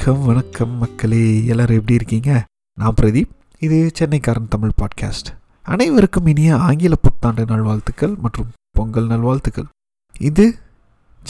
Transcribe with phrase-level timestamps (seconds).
[0.00, 1.46] வணக்கம் வணக்கம் மக்களே.
[1.46, 2.44] எல்லாரும் எப்படி இருக்கீங்க?
[2.80, 3.30] நான் பிரதீப்.
[3.58, 5.28] இது சென்னைக்காரன் தமிழ் பாட்காஸ்ட்
[5.62, 9.66] அனைவருக்கும் இனிய ஆங்கில புத்தாண்டு நல்வாழ்த்துக்கள் மற்றும் பொங்கல் நல்வாழ்த்துக்கள்.
[10.20, 10.58] இது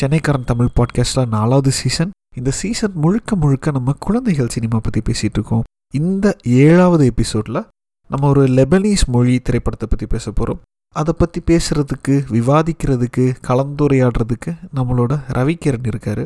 [0.01, 5.63] சென்னைக்காரன் தமிழ் பாட்காஸ்டில் நாலாவது சீசன் இந்த சீசன் முழுக்க முழுக்க நம்ம குழந்தைகள் சினிமா பற்றி பேசிகிட்டு இருக்கோம்.
[5.95, 7.67] இந்த ஏழாவது எபிசோடில்
[8.09, 10.61] நம்ம ஒரு லெபனீஸ் மொழி திரைப்படத்தை பற்றி பேச போகிறோம்
[10.95, 16.25] அதை பற்றி பேசுகிறதுக்கு விவாதிக்கிறதுக்கு கலந்துரையாடுறதுக்கு நம்மளோட ரவிக்கிரண் இருக்கார்.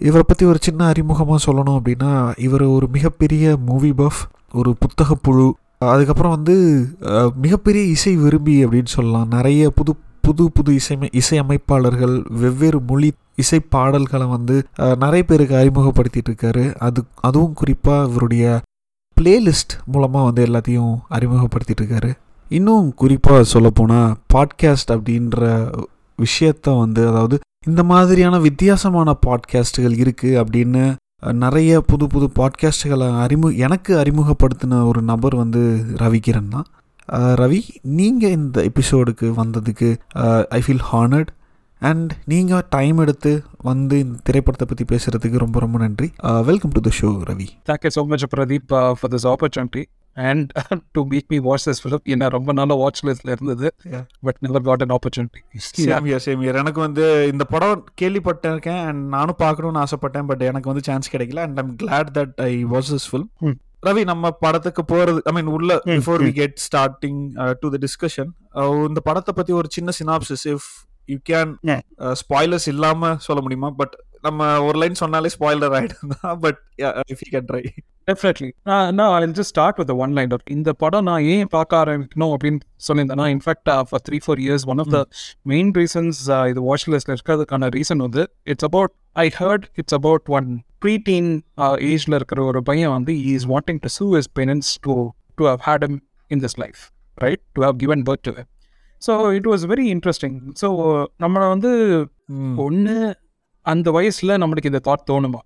[0.00, 2.12] இவரை பற்றி ஒரு சின்ன அறிமுகமாக சொல்லணும் அப்படின்னா
[2.46, 4.22] இவர் ஒரு மிகப்பெரிய மூவி பஃப்
[4.52, 5.46] ஒரு புத்தக புழு.
[5.90, 6.56] அதுக்கப்புறம் வந்து
[7.44, 9.28] மிகப்பெரிய இசை விரும்பி அப்படின்னு சொல்லலாம்.
[9.36, 9.92] நிறைய புது
[10.26, 13.10] புது புது இசைமை இசையமைப்பாளர்கள் வெவ்வேறு மொழி
[13.42, 14.56] இசை பாடல்களை வந்து
[15.04, 16.64] நிறைய பேருக்கு அறிமுகப்படுத்திட்டு இருக்காரு.
[16.86, 18.60] அது அதுவும் குறிப்பாக இவருடைய
[19.16, 22.12] பிளேலிஸ்ட் மூலமாக வந்து எல்லாத்தையும் அறிமுகப்படுத்திட்டு இருக்காரு.
[22.48, 25.42] இன்னும் குறிப்பாக சொல்லப்போனால் பாட்காஸ்ட் அப்படின்ற
[26.18, 27.36] விஷயத்த வந்து அதாவது
[27.66, 30.94] இந்த மாதிரியான வித்தியாசமான பாட்காஸ்ட்டுகள் இருக்குது அப்படின்னு
[31.32, 36.66] நிறைய புது புது பாட்காஸ்ட்டுகளை அறிமு எனக்கு அறிமுகப்படுத்தின ஒரு நபர் வந்து ரவிகிரண் தான்.
[37.12, 39.96] ரவி நீங்கள் இந்த எபிசோடுக்கு வந்ததுக்கு
[40.48, 41.26] ஐ ஃபீல் ஹானர்ட்
[41.78, 46.12] அண்ட் நீங்கள் டைம் எடுத்து வந்து இந்த திரைப்படத்தை பற்றி பேசுகிறதுக்கு ரொம்ப ரொம்ப நன்றி.
[46.20, 47.46] Welcome to the show Ravi.
[47.66, 49.26] Thank you much much, Pradeep, uh, for this
[50.16, 50.50] and
[50.94, 52.00] to make me watch this film.
[52.04, 53.68] என்ன ரொம்ப நாள் வாட்ச் லிஸ்ட்ல இருந்தது.
[54.20, 55.40] But never got an opportunity
[55.84, 60.68] same year same year எனக்கு வந்து இந்த படம் கேள்விப்பட்டிருக்கேன் அண்ட் நானும் பார்க்கணும்னு ஆசைப்பட்டேன் பட் எனக்கு
[60.68, 63.56] வந்து சான்ஸ் கிடைக்கல and I'm glad that I watch this film Hmm.
[63.82, 66.32] Ravi நம்ம படத்துக்கு போறது ஐ மீன் உள்ள before we.
[66.32, 67.18] Get starting
[67.60, 68.30] to the discussion
[68.86, 70.68] இந்த படத்தை பத்தி ஒரு சின்ன synopsis if
[71.06, 71.52] you can.
[72.20, 76.12] Spoilers இல்லாம சொல்ல முடியுமா பட் நம்ம ஒரு லைன் சொன்னாலே ஸ்பாய்லர் ஆயிடும்
[76.44, 76.60] but
[77.12, 77.62] if you can try
[78.08, 78.48] definitely
[78.98, 83.26] நான் I just start with one liner இந்த படம் நான் ஏன் பார்க்க ஆரம்பிக்கணும் அப்படின்னு சொல்லியிருந்தேன்னா
[83.34, 85.00] in fact for three four years one of the
[85.46, 86.20] main reasons
[86.52, 88.24] இது வாட்ச் லிஸ்ட்ல இருக்கிறதுக்கான ரீசன் வந்து
[88.54, 90.48] it's about I heard it's about one
[91.08, 91.30] preteen
[91.90, 94.94] ஏஜ்ல இருக்கிற ஒரு பையன் வந்து is wanting to sue his parents to
[95.38, 95.98] to have had him
[96.30, 96.82] in this life
[97.18, 98.34] right to have given birth to
[99.02, 100.68] so it was very interesting so
[101.16, 101.72] நம்ம வந்து
[102.64, 102.96] ஒன்று
[103.66, 105.40] அந்த வயசில் நம்மளுக்கு இந்த தாட் தோணுமா?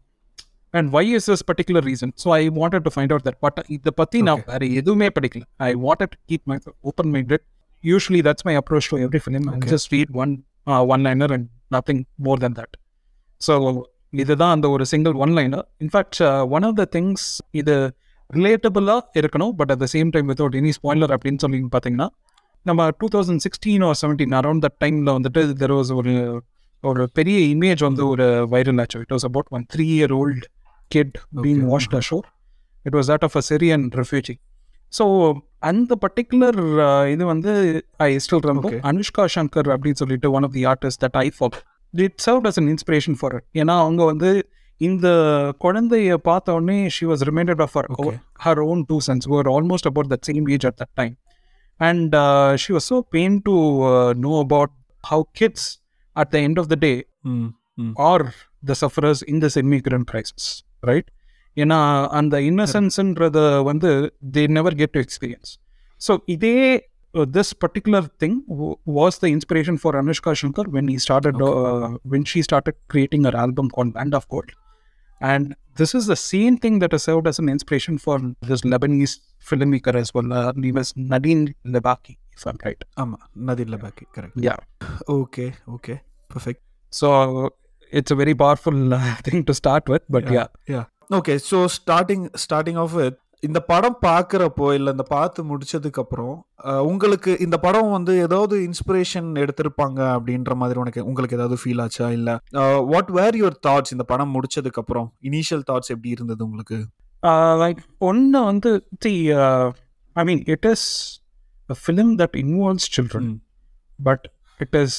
[0.75, 3.93] And why is this particular reason so I wanted to find out that but இதை
[4.01, 5.45] பற்றி நான் வேறு எதுவுமே படிக்கல.
[5.69, 6.57] I wanted to keep my
[6.91, 7.45] open minded
[7.85, 9.57] usually that's my approach to every film I.
[9.73, 10.33] Just read one
[10.95, 12.75] one liner and nothing more then that
[13.41, 13.55] so
[14.23, 16.21] இதுதான் அந்த ஒரு single one liner in fact
[16.57, 17.27] one of the things
[17.61, 17.75] இது
[18.31, 19.53] ரிலேட்டபிளாக இருக்கணும்.
[19.59, 22.09] But at the same time without any spoiler அப்படின்னு சொல்லி பார்த்தீங்கன்னா
[22.67, 26.15] நம்ம two thousand sixteen or seventeen around that டைமில் வந்துட்டு தெர் வாஸ் ஒரு
[26.84, 30.46] ஒரு பெரிய இமேஜ் வந்து ஒரு வைரல் ஆச்சு it was about one three year old
[30.92, 31.72] kid being Okay.
[31.74, 32.26] Washed ashore
[32.86, 34.36] it was that of a Syrian refugee
[34.94, 35.06] so
[35.64, 36.60] அந்த particular
[37.14, 37.52] இது வந்து
[38.08, 38.82] ஐ ஸ்டில் ரொம்ப Okay.
[38.92, 41.60] அனுஷ்கா சங்கர் அப்படின்னு சொல்லிட்டு one of the artist that I follow
[41.94, 44.32] it serve as an inspiration for ஏன்னா அவங்க வந்து
[44.82, 45.08] இந்த
[45.66, 48.16] குழந்தைய பார்த்த உடனே she was reminded of her Okay.
[48.46, 51.14] her own two sons who were almost about that same age at that time.
[51.80, 54.12] And uh, she was so pained to uh,
[56.18, 57.06] know about how kids, at the end of the day,
[57.98, 58.34] are
[58.64, 61.12] the sufferers in this immigrant crisis, right?
[61.58, 65.60] ஏன்னா அந்த இன்னசென்ஸ்ன்றத வந்து they never get to experience
[66.08, 68.42] so இதே this particular thing
[68.86, 71.38] was the inspiration for Anushka Shankar when he started
[72.04, 74.52] when she started creating her album call band of gold
[75.22, 79.20] And this is the same thing that has served as an inspiration for this Lebanese
[79.50, 80.34] filmmaker as well.
[80.34, 82.83] Uh, he was Nadine Lebaki, I'm right.
[82.97, 84.59] ஆமாம் நதில் பாக்கி correct Yeah.
[85.17, 85.97] Okay okay
[86.31, 87.09] perfect So
[87.93, 90.85] it's a very powerful uh, thing to start with, but yeah.
[91.11, 96.33] Okay so starting starting off with இந்த படம் பார்க்குறப்போ இல்லை இந்த பார்த்து முடிச்சதுக்கு அப்புறம்
[96.65, 102.09] அஹ், உங்களுக்கு இந்த படம் வந்து ஏதாவது இன்ஸ்பிரேஷன் எடுத்திருப்பாங்க அப்படின்ற மாதிரி உனக்கு உங்களுக்கு ஏதாவது ஃபீல் ஆச்சா?
[102.11, 102.35] இல்லை
[102.91, 106.79] வாட் வேர் யுவர் தாட்ஸ் இந்த படம் முடிச்சதுக்கு அப்புறம் இனிஷியல் தாட்ஸ் எப்படி இருந்தது உங்களுக்கு?
[107.23, 108.73] Uh, like, ஒன்று வந்து
[109.39, 109.65] uh,
[110.17, 110.83] I mean, it is
[111.69, 113.39] a film that involves children, Mm.
[113.99, 114.21] but
[114.61, 114.95] it is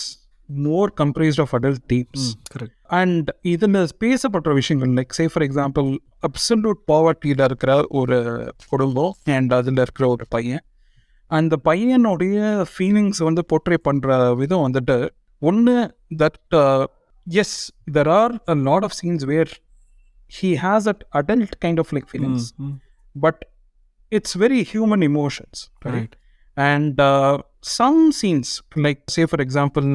[0.50, 2.22] more comprised of adult themes.
[2.54, 5.90] Correct and இதில் பேசப்படுற விஷயங்கள் like say for example
[6.28, 8.18] absolute பாவர்ட்டியில் இருக்கிற ஒரு
[8.70, 10.64] குடும்பம் அண்ட் அதில் இருக்கிற ஒரு பையன்.
[11.32, 12.38] அந்த பையனுடைய
[12.72, 14.98] ஃபீலிங்ஸ் வந்து போர்ட்ரே பண்ணுற விதம் வந்துட்டு
[15.42, 15.76] ஒன்று
[16.18, 16.58] that
[17.28, 17.56] yes
[17.92, 19.52] there are a lot of scenes where
[20.32, 22.48] he has at adult kind of like feelings
[23.16, 23.42] but
[24.12, 25.62] it's very human emotions
[25.96, 26.16] right
[26.59, 27.01] And
[27.75, 28.51] some scenes
[28.85, 29.87] like say for example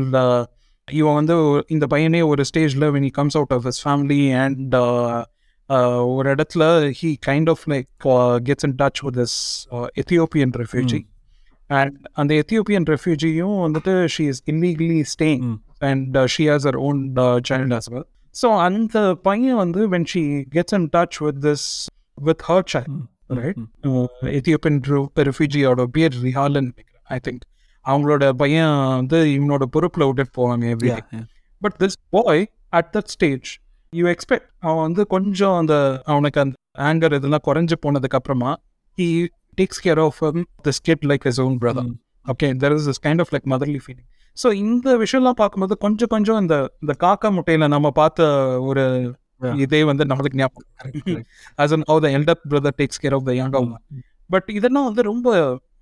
[0.88, 1.36] இவன் வந்து
[1.68, 5.18] இந்த பையனே ஒரு ஸ்டேஜில் when he comes out of his family and uh,
[5.70, 6.64] uh, ஒரு இடத்துல
[7.00, 9.34] he kind of like uh, gets in touch with this
[9.72, 11.04] uh, Ethiopian refugee
[11.70, 15.58] and அந்த Ethiopian ரெஃப்யூஜியும் வந்துட்டு she is illegally staying Mm.
[15.90, 17.02] And she has her own
[17.50, 18.98] child as well so அந்த
[19.28, 20.22] பையன் வந்து when she
[20.56, 21.66] gets in touch with this
[22.22, 23.59] with her child ம், right.
[24.33, 24.81] Ethiopian
[25.29, 26.71] ரெஃப்யூஜியோட பேர் Rahil
[27.09, 27.45] I think
[27.85, 30.91] அவங்களோட பையன் வந்து இவனோட பொறுப்பில் விட்டுட்டு போவாங்க every.
[31.63, 33.49] But this boy at that stage
[33.93, 35.75] you expect அவன் வந்து கொஞ்சம் அந்த
[36.05, 38.53] அவனுக்கு அந்த ஆங்கர் இதெல்லாம் குறைஞ்சு போனதுக்கு அப்புறமா
[38.99, 39.09] he
[39.59, 40.21] takes care of
[40.65, 41.95] this kid like his own brother ம்.
[42.27, 46.55] Okay there is kind of like motherly feeling so இந்த விஷயம்லாம் பார்க்கும்போது கொஞ்சம் கொஞ்சம் இந்த
[46.81, 48.29] இந்த காக்கா முட்டையில நம்ம பார்த்த
[48.61, 48.85] ஒரு.
[49.65, 51.23] இதே வந்து நம்மளுக்கு ஞாபகம்
[51.59, 53.83] அன் the elder brother takes care of the younger one.
[54.31, 55.29] But இதெல்லாம் வந்து ரொம்ப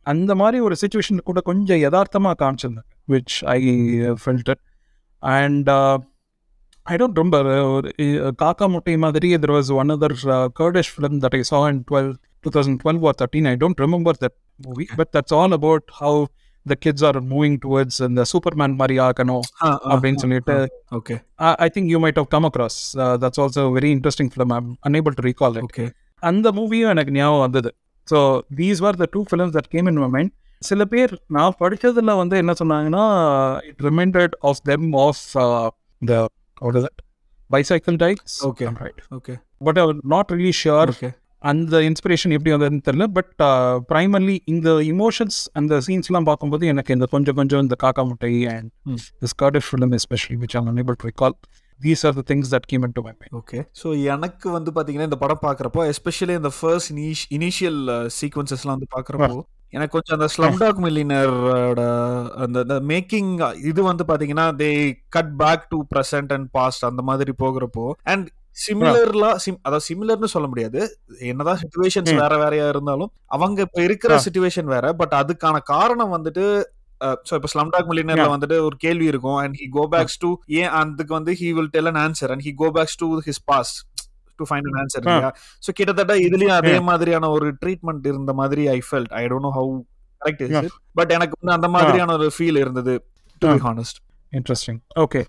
[0.06, 3.58] அந்த மாதிரி ஒரு சுச்சுவேஷன் கூட கொஞ்சம் யதார்த்தமாக காமிச்சிருந்தாங்க which I
[4.24, 4.60] felt
[5.22, 5.68] and
[6.86, 7.36] I don't ரொம்ப
[7.74, 7.88] ஒரு
[8.22, 10.14] uh, காக்கா முட்டை மாதிரி there was one other
[10.60, 12.10] Kurdish film that I saw in twelve
[12.44, 16.22] two thousand twelve or thirteen I don't remember that movie but that's all about how
[16.66, 20.56] the kids are moving towards இந்த Superman மாதிரி ஆக்கணும் ஆ, ஆ, அப்படின்னு ஆ, சொல்லிட்டு.
[20.92, 21.18] Okay,
[21.58, 22.78] I think you might have come across
[23.22, 25.88] that's also very interesting film I'm unable to recall okay.
[26.22, 27.70] அந்த மூவியும் எனக்கு ஞாபகம் வந்தது.
[28.08, 28.18] So
[28.54, 30.32] these are the two films that came in my mind
[30.62, 33.04] சில பேர் நான் படிச்சதுல வந்து என்ன சொன்னாங்கன்னா
[33.70, 35.22] it reminded of them of
[36.02, 36.20] the
[37.50, 38.68] bicycle thieves Okay.
[38.78, 41.10] Right Okay, but not really sure okay.
[41.42, 43.30] அந்த இன்ஸ்பிரேஷன் எப்படி வந்ததுன்னு தெரியல பட்
[43.90, 48.98] ப்ரைமர்லி இந்த இமோஷன்ஸ் அந்த சீன்ஸ்லாம் பார்க்கும்போது எனக்கு இந்த கொஞ்சம் கொஞ்சம் இந்த காக்கா முட்டை and Hmm.
[49.22, 51.34] This Kurdish film especially which am unable to recall.
[51.80, 55.18] These are the things that came to my mind okay so எனக்கு வந்து பார்த்தீங்கன்னா இந்த
[55.22, 57.80] படம் பார்க்குறப்போ எஸ்பெஷலி இந்த ஃபர்ஸ்ட் இனிஷ் இனிஷியல்
[58.18, 59.38] சீக்வன்சஸ்லாம் வந்து பார்க்குறப்போ
[59.72, 61.82] எனக்கு கொஞ்சம் அந்த ஸ்லம் டாக் மில்லினரோட
[62.44, 63.30] அந்த மேக்கிங்
[63.62, 64.70] இது வந்து பார்த்தீங்கன்னா they
[65.08, 68.26] cut back to present and past அந்த மாதிரி போகிறப்போ அண்ட்
[68.56, 70.80] சிமிலர்லா சிம் அதாவது சிமிலர்னு சொல்ல முடியாது
[71.30, 72.12] என்னதான் சுச்சுவேஷன்ஸ்.
[72.22, 74.18] வேற வேறையா இருந்தாலும் அவங்க இப்ப இருக்கிற.
[74.26, 76.44] சுச்சுவேஷன் வேற பட் அதுக்கான காரணம் வந்துட்டு
[77.28, 78.26] ஸோ இப்போ ஸ்லம்டாக் மில்லியனர்ல.
[78.32, 80.28] வந்துட்டு ஒரு கேள்வி இருக்கும் and he go backs to
[80.58, 83.72] ஏன் அதுக்கு வந்து he will tell an answer and he go backs to his boss
[84.38, 85.02] to find an answer.
[85.04, 85.30] இல்லையா
[85.62, 86.74] ஸோ கிட்டத்தட்ட இதுலயும் அதே.
[86.90, 89.72] மாதிரியான ஒரு ட்ரீட்மெண்ட் இருந்த மாதிரி I felt I don't know how
[90.22, 90.70] correct
[91.00, 92.94] but எனக்கு வந்து அந்த மாதிரியான ஒரு ஃபீல் இருந்தது
[93.42, 93.98] to be honest
[94.32, 95.20] interesting okay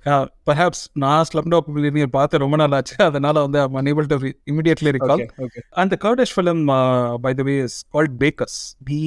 [0.48, 2.96] perhaps நான் ஸ்லம் டாக் மில்லியனியர் பார்த்து ரொம்ப நாள் ஆச்சு.
[3.04, 5.20] அதனால வந்து I'm unable to re- immediately recall.
[5.20, 6.82] Okay okay and the Kurdish film uh,
[7.18, 8.56] by the way is called Bakers.
[8.82, 9.00] B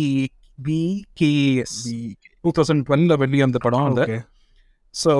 [0.59, 0.79] B
[1.15, 1.23] K
[1.63, 1.75] S.
[2.45, 4.03] 2012 வெளிய அந்த படம் அந்த
[4.95, 5.13] so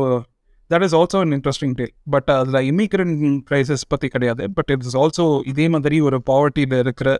[0.71, 3.17] that is also an interesting tale but அதில் immigrant
[3.51, 4.45] crisis பற்றி கிடையாது.
[4.51, 7.11] But it is also இதே மாதிரி ஒரு பாவர்ட்டியில் இருக்கிற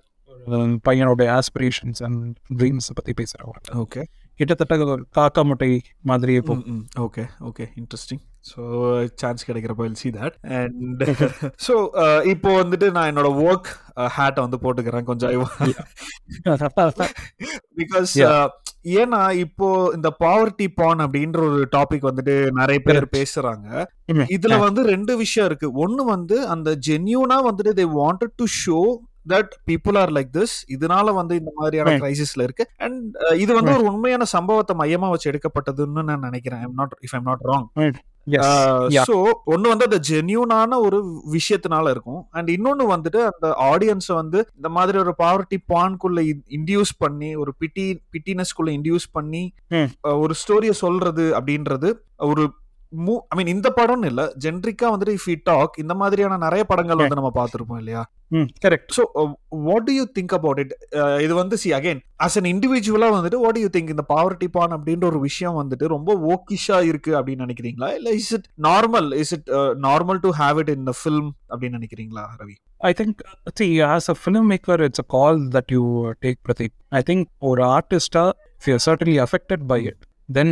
[0.89, 2.21] பையனோட ஆஸ்பிரேஷன்ஸ் அண்ட்
[2.59, 4.03] ட்ரீம்ஸை பற்றி பேசுகிறவங்க ஓகே
[4.39, 5.71] கிட்டத்தட்ட காக்கா முட்டை
[6.03, 8.61] மாதிரியே போகும் okay okay interesting so
[9.15, 11.03] chance கிடைக்கிறப்ப will see that and
[11.67, 11.75] so
[12.33, 13.71] இப்போ வந்துட்டு நான் என்னோட ஒர்க்
[14.17, 15.09] ஹேட்டை வந்து போட்டுக்கிறேன்.
[15.11, 15.33] கொஞ்சம்
[17.81, 18.15] பிகாஸ்
[18.97, 23.07] ஏன்னா இப்போ இந்த பாவர்ட்டி பான் அப்படின்ற ஒரு டாபிக் வந்துட்டு நிறைய பேர்.
[23.17, 23.67] பேசுறாங்க.
[24.37, 25.69] இதுல வந்து ரெண்டு விஷயம் இருக்கு.
[25.85, 28.81] ஒன்னு வந்து அந்த ஜென்யூனா வந்துட்டு they wanted to show
[29.29, 31.91] that people are like this இதனால வந்து இந்த மாதிரியான.
[31.99, 32.65] கிரைசிஸ்ல இருக்கு.
[32.79, 32.99] அண்ட்
[33.37, 36.61] இது வந்து ஒரு உண்மையான சம்பவத்தை மையமா வச்சு எடுக்கப்பட்டதுன்னு நான் நினைக்கிறேன்.
[36.61, 37.67] I'm not if I'm not wrong.
[39.05, 39.15] So
[39.45, 40.99] ஒன்னு வந்து அந்த ஜென்யூனான ஒரு
[41.33, 42.27] விஷயத்தினால இருக்கும்.
[42.31, 47.87] அண்ட் இன்னொன்னு வந்துட்டு அந்த ஆடியன்ஸ் வந்து இந்த மாதிரி ஒரு பாவர்ட்டி பான்குள்ள இன்டியூஸ் பண்ணி ஒரு பிட்டி
[48.13, 49.45] பிட்டினஸ்குள்ள இன்டியூஸ் பண்ணி.
[50.05, 51.91] அஹ், ஒரு ஸ்டோரிய சொல்றது அப்படின்றது
[52.27, 52.45] ஒரு
[53.07, 57.01] மூ ஐ மீன் இந்த படம்னு இல்ல ஜென்ரிக்கா வந்துட்டு இஃப் யூ டாக் இந்த மாதிரியான நிறைய படங்கள்
[57.03, 58.03] வந்து நம்ம பார்த்திருப்போம் இல்லையா?
[58.65, 59.03] Correct so
[59.69, 60.73] what do you think about it
[61.25, 65.07] இது வந்து சி அகைன் அஸ் அன் இண்டிவிஜுவலா வந்துட்டு வாட் யூ திங்க் இந்த பாவர்ட்டி பான் அப்படின்ற
[65.13, 67.91] ஒரு விஷயம் வந்துட்டு ரொம்ப ஓக்கிஷா இருக்கு அப்படின்னு நினைக்கிறீங்களா?
[67.99, 69.51] இல்ல is it normal is it
[69.89, 72.57] normal to have it in the film அப்படின்னு நினைக்கிறீங்களா Ravi?
[72.89, 73.15] I think,
[73.59, 76.73] see, as a filmmaker, it's a call that you uh, take, Pratik.
[76.99, 80.51] I think, or artist, uh, if you're certainly affected by it, then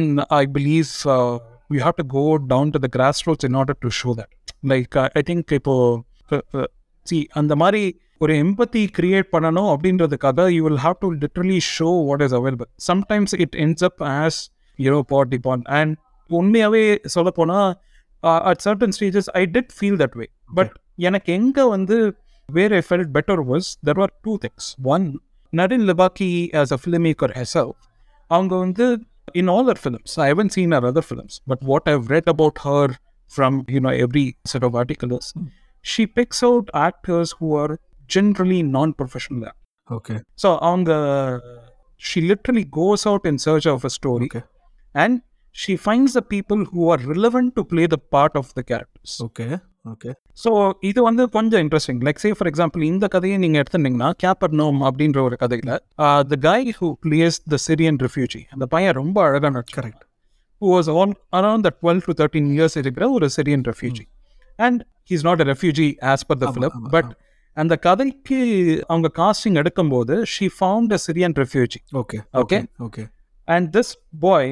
[1.70, 4.28] Uh, you have to go down to the grassroots in order to show that.
[4.62, 5.74] Like, uh, I think, இப்போ
[6.30, 6.66] uh, uh,
[7.06, 7.82] see, அந்த மாதிரி
[8.20, 13.34] ஒரு empathy create பண்ணணும் அப்படின்றதுக்காக you will have to literally show what is available sometimes
[13.44, 14.38] it ends up as
[14.78, 15.94] you know poverty porn and
[16.30, 17.70] உண்மையாகவே சொல்ல போனால்
[18.50, 20.26] at certain stages I did feel that way
[20.58, 20.72] but
[21.08, 21.98] எனக்கு எங்கே வந்து
[22.48, 25.06] where I felt better was there are two things one
[25.52, 26.30] Nadine Labaki
[26.62, 27.72] as a filmmaker herself
[28.30, 28.86] அவங்க வந்து
[29.32, 30.18] in all her films.
[30.18, 32.96] I haven't seen her other films, but what I've read about her
[33.28, 35.50] from you know every set of articles, mm.
[35.82, 39.50] she picks out actors who are generally non-professional.
[39.90, 40.20] Okay.
[40.36, 41.42] So on the
[41.96, 44.42] she literally goes out in search of a story, okay.
[44.94, 49.20] and she finds the people who are relevant to play the part of the characters.
[49.22, 49.60] Okay.
[49.84, 50.10] Okay
[50.42, 50.50] so
[50.80, 55.20] இது வந்து கொஞ்சம் interesting like say for example இந்த கதையை நீங்கள் எடுத்துட்டீங்கன்னா Capernaum அப்படின்ற
[55.22, 55.72] ஒரு கதையில்
[56.28, 60.04] the guy who plays the Syrian refugee அந்த பையன் ரொம்ப நடிச்சு correct
[60.62, 64.06] who was all around the twelve to thirteen years இருக்கிற ஒரு Syrian refugee
[64.58, 67.12] and he's not a refugee as per the film but
[67.56, 68.38] அந்த கதைக்கு
[68.88, 72.60] அவங்க காஸ்டிங் எடுக்கும்போது she found a Syrian refugee okay Okay.
[72.80, 73.04] Okay
[73.48, 74.50] and this boy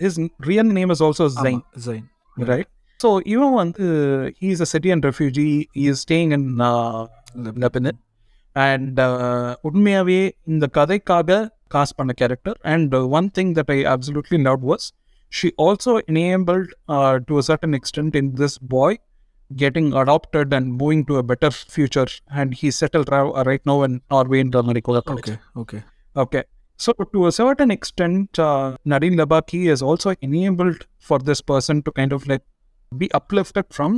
[0.00, 2.04] his real name is also Zain Zain
[2.44, 2.68] right?
[2.99, 5.53] So even one, uh, he's a Syrian refugee.
[5.73, 7.07] He is staying in uh,
[7.63, 7.97] Lebanon.
[8.55, 10.21] And uh, உண்மையாவே
[10.51, 11.37] இந்த கதைக்காக
[11.75, 14.85] cost பண்ண character and one thing that I absolutely love was
[15.31, 16.71] she also enabled
[17.29, 18.97] to a certain extent in this boy
[19.51, 23.93] getting adopted and moving to a better future and he settled ra- right now in
[24.13, 24.91] Norway in America.
[25.15, 25.79] Okay okay
[26.15, 26.43] Okay.
[26.79, 31.91] So, to a certain extent, uh, Nadine Labaki is also enabled for this person to
[31.99, 32.43] kind of like
[32.91, 33.91] be uplifted from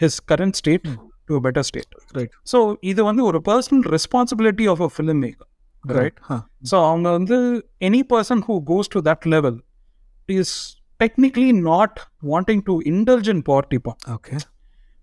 [0.00, 0.84] his current state
[1.28, 1.90] to a better state.
[2.18, 2.58] Right So,
[2.90, 5.46] இது வந்து ஒரு personal responsibility of a filmmaker.
[5.84, 6.16] Right.
[6.28, 6.36] ஹா
[6.70, 7.36] So, அவங்க வந்து
[7.80, 9.56] any person who goes to that level
[10.28, 10.50] is
[11.00, 11.92] technically not
[12.32, 13.98] wanting to indulge in poverty porn.
[14.16, 14.36] Okay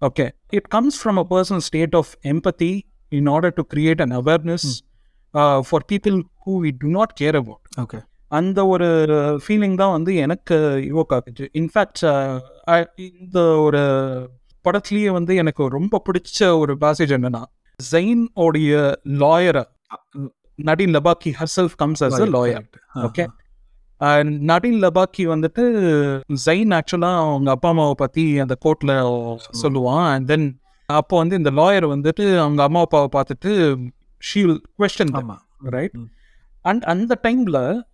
[0.01, 0.27] Okay.
[0.57, 2.73] It comes from a personal state of empathy
[3.11, 4.63] in order to create an awareness
[5.33, 7.61] uh, for people who we do not care about.
[7.83, 7.99] Okay
[8.31, 8.87] அந்த ஒரு
[9.43, 10.55] feeling தான் வந்து எனக்கு
[10.89, 12.01] யுவோக் ஆகுச்சு in fact
[12.96, 13.82] இந்த ஒரு
[14.64, 17.42] படத்துலேயே வந்து எனக்கு ரொம்ப பிடிச்ச ஒரு பேசேஜ் என்னன்னா
[17.92, 19.64] ஜெயின் உடைய லாயரை
[20.58, 22.66] Nadine Labaki herself comes as a lawyer
[23.04, 23.26] Okay.
[24.00, 25.64] And Nadine Labaki வந்துட்டு
[26.46, 28.92] ஜைன் ஆக்சுவலாக அவங்க அப்பா அம்மாவை பற்றி அந்த கோர்ட்டில்
[29.62, 30.06] சொல்லுவான்.
[30.12, 33.50] அண்ட் தென் அப்போ வந்து இந்த லாயர் வந்துட்டு அவங்க அம்மா அப்பாவை பார்த்துட்டு
[34.22, 35.12] ஷீல் கொஸ்டின்
[35.76, 35.96] ரைட்.
[36.64, 37.84] அண்ட் அந்த டைமில்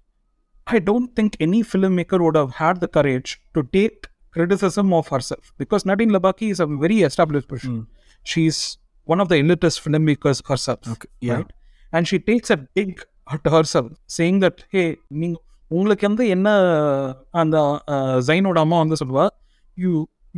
[0.65, 5.08] I don't think any film maker would have had the courage to take criticism of
[5.16, 7.74] herself because Nadine Labaki is a very established person.
[7.74, 7.86] Mm.
[8.26, 8.58] She's
[9.14, 10.82] one of the elitist filmmakers herself.
[10.94, 11.52] Okay yeah right?
[11.94, 12.94] And she takes a dig
[13.36, 14.88] at herself, saying that, hey,
[15.22, 15.38] நீங்க
[15.72, 16.50] உங்களுக்கு வந்து என்ன
[17.42, 17.58] அந்த
[18.28, 19.26] ஜைனோட அம்மா வந்து சொல்லுவா
[19.84, 19.92] you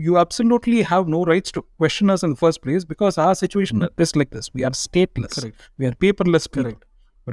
[0.06, 4.14] you absolutely have no rights to question us in first place because our situation is
[4.22, 6.86] like this we are stateless correct we are paperless people, Correct.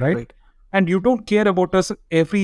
[0.05, 0.17] right?
[0.21, 0.33] Right.
[0.73, 1.89] And you don't care about us
[2.21, 2.43] every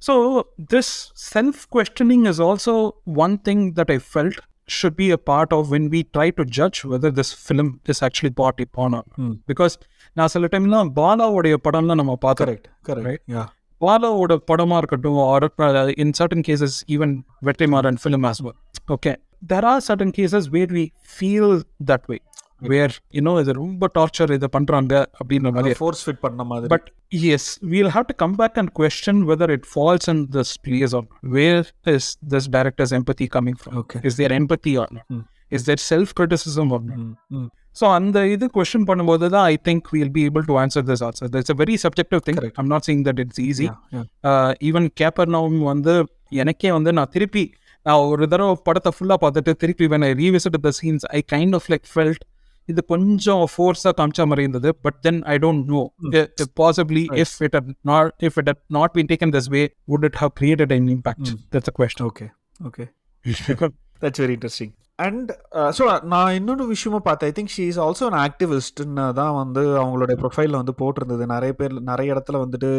[0.00, 0.42] step of the day.
[0.42, 4.34] So this self-questioning is also one thing that I felt
[4.68, 8.30] should be a part of when we try to judge whether this film is actually
[8.30, 9.06] party porn or not.
[9.16, 9.32] Hmm.
[9.46, 9.78] Because
[10.12, 13.20] நான் சில டைம்லாம் பாலாவுடைய படம்லாம் நம்ம பார்த்தோம் correct correct Right.
[13.28, 13.44] யா
[13.80, 18.56] பாலாவோட படமா இருக்கட்டும் or in certain cases even Vetrimaaran film as well
[18.88, 22.16] okay there are certain cases where we feel that way
[22.61, 26.85] where you know இது ரொம்ப டார்ச்சர் இதை பண்றாங்க அப்படின்ற மாதிரி ஃபோர்ஸ் ஃபிட் பண்ண மாதிரி But
[27.27, 31.03] yes, we'll have to come back and question whether it falls in this place or
[31.07, 31.17] not.
[31.37, 31.63] Where
[31.95, 33.73] is this director's empathy coming from?
[33.81, 34.01] Okay.
[34.09, 35.05] Is there empathy or not?
[35.09, 35.23] Hmm.
[35.51, 36.99] Is there self criticism or not?
[36.99, 37.49] ம், ம்.
[37.79, 41.29] So, அந்த இது question பண்ணும்போது தான் I think we'll be able to answer this also
[41.39, 42.39] it's a very subjective thing.
[42.61, 43.67] I'm not saying that it's easy.
[44.69, 45.31] Even Capernaum
[45.73, 45.95] வந்து
[46.43, 47.43] எனக்கே வந்து நான் திருப்பி
[47.85, 51.63] நான் ஒரு தடவை படத்தை ஃபுல்லாக பார்த்துட்டு திருப்பி when I revisited the scenes I kind of
[51.73, 52.21] like felt
[52.68, 55.82] இது கொஞ்சம் ஃபோர்ஸாக காமிச்ச மாதிரி இருந்தது but then I don't know
[56.60, 60.74] possibly if it not if it not been taken this way would it have created
[60.78, 62.26] an impact that's a question okay
[62.60, 62.86] okay
[64.02, 64.72] that's very interesting
[65.03, 65.29] and
[65.77, 67.29] so நான் இன்னொரு விஷயமும் பார்த்தேன்.
[67.31, 71.25] I think she is also an ஆக்டிவிஸ்ட்னு தான் வந்து அவங்களுடைய ப்ரொஃபைலில் வந்து போட்டிருந்தது.
[71.33, 72.69] நிறைய பேர் நிறைய இடத்துல வந்துட்டு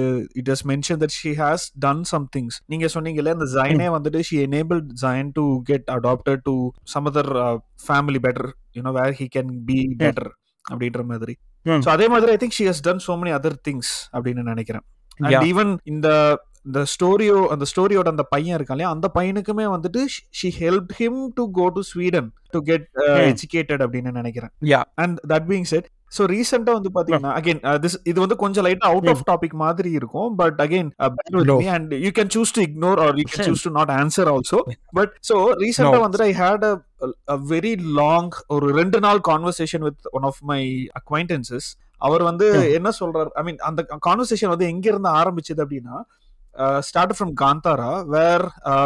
[0.43, 4.39] it is mention that she has done some things நீங்கள் சொன்னீங்கல்ல இந்த ஜைனே வந்துட்டு she
[4.49, 6.57] enable Zain to get adapted to
[6.95, 7.33] some other
[7.87, 10.31] family better you know where he can be better
[10.65, 11.37] அப்படின்ற மாதிரி.
[11.85, 14.85] ஸோ அதே மாதிரி I think she has done so many other things அப்படின்னு நினைக்கிறேன்.
[15.51, 16.09] ஈவன் இந்த
[16.67, 20.03] இந்த ஸ்டோரியோ அந்த ஸ்டோரியோட அந்த பையன் இருக்கான் இல்லையா அந்த பையனுக்குமே வந்துட்டு
[20.41, 22.85] she help him to go to Sweden to get.
[23.31, 24.85] Educated அப்படின்னு நினைக்கிறேன் Yeah.
[24.99, 29.09] And that being said so ரீசெண்டா வந்து பாத்தீங்கன்னா அகைன் திஸ் இது வந்து கொஞ்சம் லைட்டா அவுட்
[29.13, 30.91] ஆஃப் டாபிக் மாதிரி இருக்கும் but again.
[31.75, 34.59] And you can choose to ignore or you can choose to not answer also
[34.93, 36.03] but so ரீசெண்டா No.
[36.05, 40.61] வந்துட்டு I had a very long ஒரு ரெண்டு நாள் conversation with one of my
[41.01, 42.71] acquaintances அவர் வந்து Hmm.
[42.77, 45.97] என்ன சொல்றாரு ஐ மீன் அந்த conversation வந்து எங்க இருந்து ஆரம்பிச்சது அப்படின்னா
[46.89, 48.45] start from Kantara where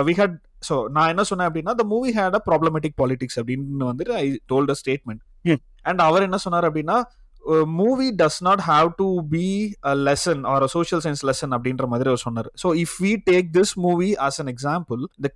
[0.08, 0.36] we had
[0.68, 4.72] so நான் என்ன சொன்னேன் அப்படின்னா the movie had a problematic politics அப்படின்னு வந்துட்டு I told
[4.74, 5.22] a statement.
[5.90, 6.98] And அவர் என்ன சொன்னார் அப்படின்னா
[7.80, 9.44] movie does not have to be
[9.90, 12.48] a lesson or a social science lesson அப்படின்ற மாதிரி அவர் சொன்னார்.
[12.62, 15.28] So if we take this movie as an example இந்த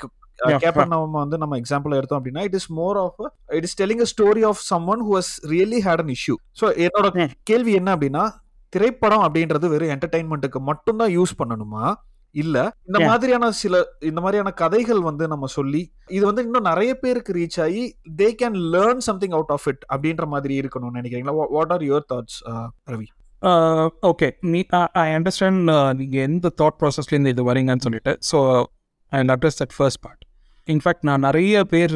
[0.65, 3.21] கேப்பர் நம்ம வந்து நம்ம எக்ஸாம்பிள் எடுத்தோம் அப்படின்னா it is more of
[3.59, 4.61] it is telling a story of
[4.95, 7.07] someone who has really had an issue so என்னோட.
[7.51, 8.25] கேள்வி என்ன அப்படின்னா
[8.73, 11.85] திரைப்படம் அப்படின்றது வெறும் என்டர்டைன்மெண்ட்டுக்கு மட்டும்தான் யூஸ் பண்ணணுமா?
[12.35, 12.57] இல்ல.
[12.89, 12.99] இந்த.
[13.09, 17.83] மாதிரியான சில இந்த மாதிரியான கதைகள் வந்து நம்ம சொல்லி இது வந்து இன்னும் நிறைய பேருக்கு ரீச் ஆகி
[18.21, 21.35] they can learn something out of it அப்படின்ற மாதிரி இருக்கணும்னு நினைக்கிறீங்களா?
[21.57, 22.39] What are your thoughts
[22.87, 23.09] Ravi
[24.03, 24.61] okay நீ
[25.03, 25.61] ஐ அண்டர்ஸ்டாண்ட்
[26.01, 28.13] நீங்கள் எந்த தாட் ப்ராசஸ்லேருந்து இது வரீங்கன்னு சொல்லிட்டு.
[28.31, 28.39] So
[29.13, 30.25] I address that first part
[30.69, 31.95] in fact நான் நிறைய பேர்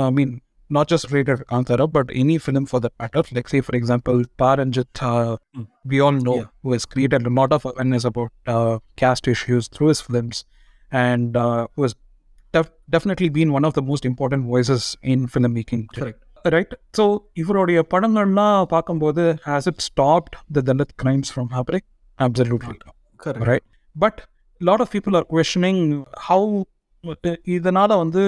[0.00, 0.32] I mean
[0.69, 3.23] not just related to Kantara, but any film for that matter.
[3.31, 5.65] Like, say, for example, Paranjit, uh, Mm.
[5.85, 6.49] we all know, Yeah.
[6.63, 10.37] who has created a lot of awareness about uh, caste issues through his films
[10.91, 11.95] and uh, who has
[12.53, 15.83] def- definitely been one of the most important voices in filmmaking.
[15.99, 16.19] Correct.
[16.45, 17.03] Right so
[17.33, 21.85] இவருடைய படங்கள்லாம் பார்க்கும்போது has it stopped the Dalit crimes from happening
[22.19, 22.75] absolutely
[23.19, 23.65] correct right
[23.95, 24.19] but
[24.61, 25.81] lot of people are questioning
[26.27, 26.47] how
[27.55, 28.23] இதனால வந்து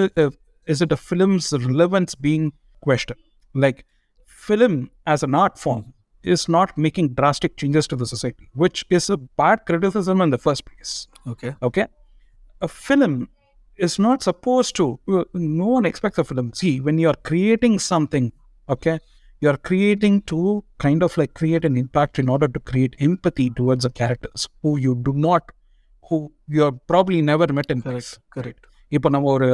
[0.72, 2.46] is it a films relevance being
[2.86, 3.20] question
[3.54, 3.80] like
[4.46, 4.78] film
[5.14, 5.84] as an art form
[6.24, 10.40] is not making drastic changes to the society which is a bad criticism in the
[10.46, 10.92] first place
[11.32, 11.86] okay okay
[12.66, 13.14] a film
[13.78, 14.84] is not supposed to
[15.60, 18.26] no one expects a film see when you're creating something
[18.68, 18.96] okay
[19.42, 20.38] you're creating to
[20.84, 24.72] kind of like create an impact in order to create empathy towards the characters who
[24.84, 25.44] you do not
[26.04, 26.18] who
[26.56, 28.66] you're probably never met in life correct correct
[28.96, 29.48] இப்போ நம்ம ஒரு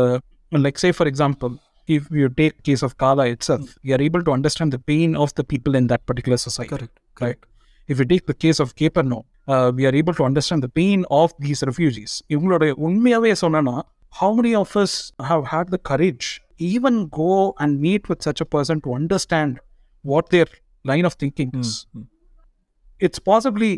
[0.67, 1.53] like say for example
[1.97, 5.45] if you take case of Kala itself you're able to understand the pain of the
[5.53, 7.39] people in that particular society correct right?
[7.89, 11.05] If you take the case of Capernaum, uh, we are able to understand the pain
[11.11, 12.13] of these refugees.
[12.35, 13.75] இவங்களோட உண்மையாவே சொன்னா
[14.21, 14.93] how many of us
[15.31, 16.27] have had the courage
[16.71, 19.61] even go and meet with such a person to understand
[20.03, 20.49] what their
[20.85, 21.71] line of thinking is?
[23.07, 23.73] It's possibly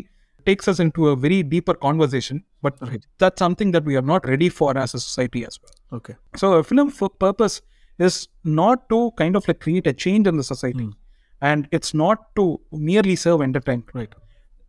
[0.46, 2.78] takes us into a very deeper conversation, but
[3.18, 5.98] that's something that we are not ready for as a society as well.
[5.98, 6.14] Okay.
[6.36, 7.62] So a film for purpose
[7.98, 10.92] is not to kind of like create a change in the society, mm.
[11.40, 13.90] and it's not to merely serve entertainment.
[13.94, 14.14] Right.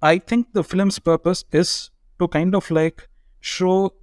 [0.01, 3.07] I think the film's purpose is to kind of like
[3.39, 3.93] show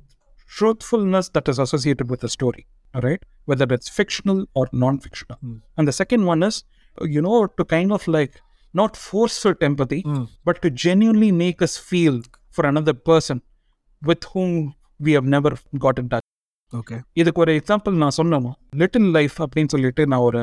[0.46, 2.66] truthfulness that is associated with the story.
[2.94, 5.37] All right, whether it's fictional or non-fictional.
[5.44, 5.62] Mm.
[5.77, 6.62] And the second one is,
[7.01, 8.40] you know, to kind of like
[8.74, 10.02] not force-fit empathy,
[10.45, 12.15] but to genuinely make us feel
[12.50, 13.38] for another person
[14.02, 14.52] with whom
[15.00, 16.26] we have never got in touch.
[16.74, 18.48] Okay இதுக்கு ஒரு example நான் சொன்னேன்
[18.82, 20.41] little life அப்படின்னு சொல்லிட்டு நான் ஒரு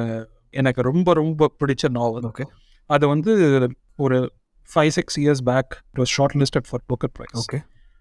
[0.50, 2.44] எனக்கு ரொம்ப ரொம்ப பிடிச்ச நாவல் ஓகே
[2.90, 3.32] அது வந்து
[3.96, 4.18] ஒரு
[4.68, 7.60] five six years back it was short listed for Booker prize okay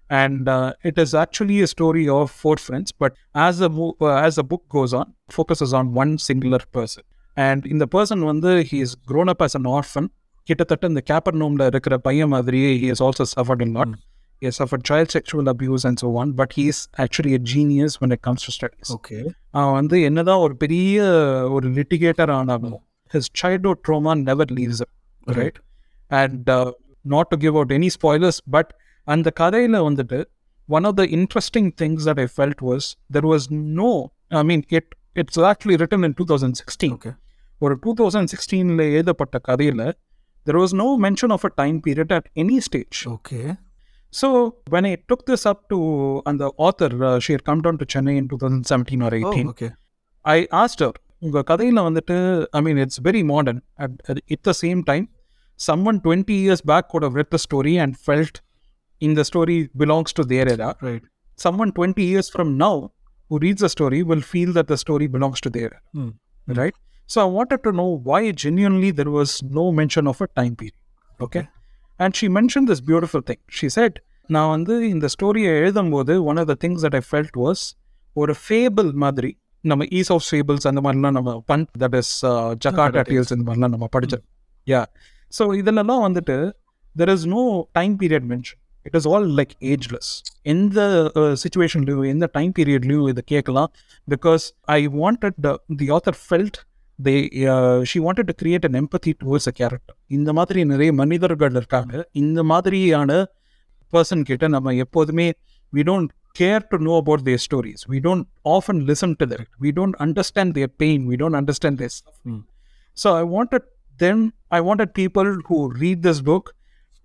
[0.09, 3.13] and uh, it is actually a story of four friends but
[3.45, 7.03] as the mo- uh, as the book goes on focuses on one singular person
[7.37, 10.05] and in the person வந்து he is grown up as an orphan
[10.50, 13.90] கிட்டத்தட்ட இந்த கேப்பர்னோம்ல இருக்கிற பையன் மாதிரியே he has also suffered a lot
[14.42, 17.94] he has suffered child sexual abuse and so on but he is actually a genius
[18.02, 19.18] when it comes to studies okay
[19.60, 20.98] அவன் வந்து என்னதான் ஒரு பெரிய
[21.56, 22.78] ஒரு லிட்டிகேட்டர் ஆனாலும்
[23.14, 24.90] his childhood trauma never leaves him
[25.40, 25.56] right
[26.10, 26.68] and uh,
[27.04, 28.68] not to give out any spoilers but
[29.06, 30.18] அந்த கதையில வந்துட்டு
[30.68, 32.82] one of the interesting things that I felt was
[33.14, 33.44] there was
[33.80, 33.90] no
[34.40, 34.86] I mean it
[35.20, 37.12] it's actually written in 2016 okay
[37.60, 39.82] ஒரு two thousand சிக்ஸ்டீனில் எழுதப்பட்ட கதையில்
[40.47, 43.39] there was no mention of a time period at any stage okay
[44.13, 44.27] so
[44.73, 45.77] when I took this up to
[46.27, 49.69] and the author uh, she had come down to Chennai in 2017 or 18 okay
[50.25, 50.93] I asked her,
[51.25, 52.15] உங்கள் கதையில் வந்துட்டு
[52.57, 55.05] I mean it's very modern at it the same time
[55.89, 58.35] someone twenty years back could have read the story and felt
[59.01, 60.69] in the story belongs to their era.
[60.87, 61.05] Right
[61.39, 62.75] Someone 20 years from now
[63.29, 66.11] who reads the story will feel that the story belongs to their era, ம்
[66.59, 66.75] right?
[67.09, 70.77] So I wanted to know why genuinely there was no mention of a time period.
[71.19, 71.43] Okay.
[71.99, 73.41] And she mentioned this beautiful thing.
[73.49, 73.93] She said,
[74.29, 77.63] நான் வந்து இந்த ஸ்டோரியை எழுதும்போது one of the things that I felt was
[78.15, 79.31] ஒரு fable மாதிரி
[79.63, 82.13] நம்ம is of fables அந்த மாதிரிலாம் நம்ம பன் தட் இஸ்
[82.65, 84.23] ஜகாட்டா டீல்ஸ் இந்த மாதிரிலாம் நம்ம படிச்சோம்
[84.67, 84.81] யா
[85.33, 86.37] ஸோ இதிலெல்லாம் வந்துட்டு
[86.95, 87.43] there is no
[87.79, 90.09] time period mention it is all like ageless
[90.53, 90.79] எந்த
[91.43, 93.69] சுச்சுவேஷன்லையும் எந்த டைம் பீரியட்லையும் இதை கேட்கலாம்
[94.07, 94.45] because
[94.77, 95.39] I wanted
[95.81, 96.59] the author felt
[96.99, 97.13] They
[97.91, 102.43] she wanted to create an empathy towards a character இந்த மாதிரி நிறைய மனிதர்கள் இருக்காங்க இந்த
[102.43, 103.17] மாதிரியான
[103.93, 105.27] பர்சன் கிட்ட நம்ம எப்போதுமே
[105.73, 108.25] we don't care to know about their stories we don't
[108.55, 111.95] often listen to that we don't understand their pain we don't understand their
[112.31, 112.43] ம்
[112.97, 113.63] So I wanted
[113.99, 114.19] then
[114.51, 116.53] I wanted people who read this book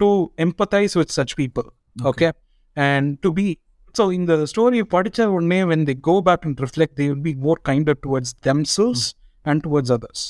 [0.00, 1.66] to empathize with such people.
[2.02, 2.30] Okay.
[2.76, 3.46] And to be
[3.94, 7.34] so in the story படிச்ச உடனே when they go back and reflect, they will be
[7.46, 9.02] more kinder towards themselves
[9.44, 10.20] and towards others.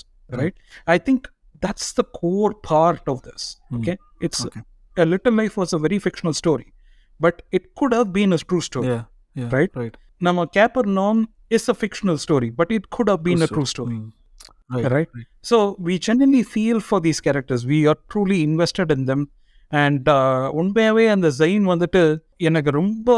[0.40, 0.57] Right.
[0.95, 1.21] I think
[1.62, 3.43] that's the core part of this.
[3.79, 3.97] Okay.
[4.21, 4.62] It's Okay.
[4.97, 6.69] a little life was a very fictional story.
[7.21, 8.88] But it could have been a true story.
[8.93, 9.01] Yeah
[9.40, 9.73] yeah Right?
[9.83, 11.19] Right Nama Capernaum
[11.57, 13.99] is a fictional story, but it could have been a true story.
[14.71, 15.11] Right right?
[15.51, 17.62] So we genuinely feel for these characters.
[17.73, 19.23] We are truly invested in them.
[19.73, 20.09] And
[20.61, 22.03] உண்மையாகவே அந்த ஜெயின் வந்துட்டு
[22.49, 23.11] எனக்கு ரொம்ப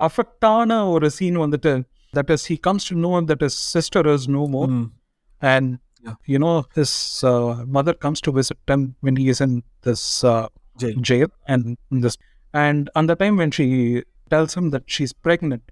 [0.00, 1.72] அஃபெக்டான ஒரு scene வந்துட்டு
[2.16, 4.72] that is he comes to know that is sister is no more
[5.42, 5.72] ம் and
[6.04, 6.16] Yeah.
[6.26, 6.96] You know his
[7.74, 9.54] mother comes to visit them when he is in
[9.86, 10.04] this
[10.78, 10.96] Jail.
[11.02, 11.62] jail and
[12.02, 12.14] this
[12.54, 13.64] and on the time when she
[14.30, 15.62] tells him that she's pregnant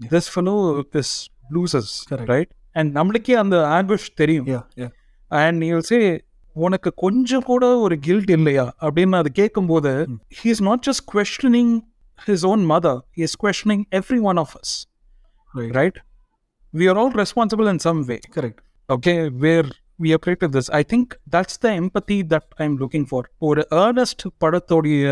[0.00, 0.08] Yeah.
[0.10, 0.56] this fellow
[0.94, 1.10] this
[1.50, 2.28] loses Correct.
[2.28, 4.88] right and நம்மளுக்கே அந்த anguish தெரியும் யா yeah
[5.30, 6.00] and நீ சே
[6.56, 10.18] உனக்கு கொஞ்சம் கூட ஒரு guilt இல்லையா அப்படின்னு அது கேட்கும்போது ம்.
[10.38, 11.72] He is not just questioning
[12.18, 14.74] his own mother he is questioning every one of us
[15.54, 16.00] right right
[16.74, 19.65] we are all responsible in some way correct okay where
[19.99, 24.21] we have created this i think that's the empathy that i'm looking for ஒரு earnest
[24.43, 25.03] படத்தோடைய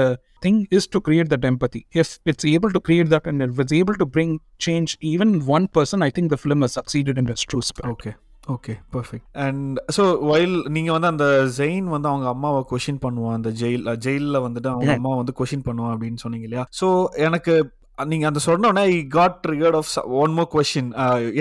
[0.42, 3.76] thing is to create that empathy if it's able to create that and if it's
[3.82, 7.44] able to bring change even one person i think the film has succeeded in its
[7.52, 8.12] true spirit okay
[8.50, 11.28] okay perfect and so while நீங்க வந்து அந்த
[11.60, 14.92] ஜெயின் வந்து அவங்க அம்மாவை question பண்ணுவான் அந்த jail ஜெயிலில் வந்துட்டு அவங்க.
[14.96, 16.88] அம்மா வந்து கொஷின் பண்ணுவான் அப்படின்னு சொன்னீங்க இல்லையா ஸோ
[17.28, 17.54] எனக்கு
[17.98, 19.90] நீங்க அந்த சொன்னோன்னே I got triggered of
[20.22, 20.90] one more question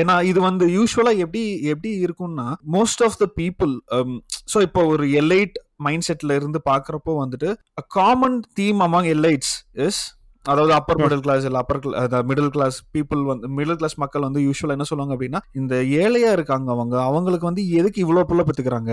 [0.01, 3.73] ஏன்னா இது வந்து யூஸ்வலா எப்படி எப்படி இருக்கும்னா most of the people
[4.53, 7.51] so இப்போ ஒரு எலைட் மைண்ட் செட்ல இருந்து பாக்குறப்போ வந்துட்டு
[7.97, 9.55] common theme among elites
[9.87, 10.03] is
[10.45, 11.01] அதாவது அப்பர்.
[11.03, 11.81] மிடில் கிளாஸ் இல்ல அப்பர்
[12.31, 16.69] மிடில் கிளாஸ் பீப்புள் வந்து மிடில் கிளாஸ் மக்கள் வந்து யூஸ்வலா என்ன சொல்லுவாங்க அப்படின்னா இந்த ஏழையா இருக்காங்க
[16.71, 18.93] அவங்க அவங்களுக்கு வந்து எதுக்கு இவ்வளவு புள்ள பெத்துக்கிறாங்க?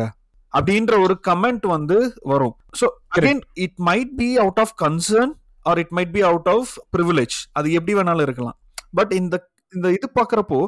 [0.54, 2.54] அப்படின்ற ஒரு கமெண்ட் வந்து வரும்.
[2.80, 2.86] So
[3.18, 5.34] again it might be out of concern
[5.66, 8.58] or it might be out of privilege அது எப்படி வேணாலும் இருக்கலாம்.
[9.00, 9.36] பட் இந்த
[9.74, 10.60] இந்த இது பாக்குறப்போ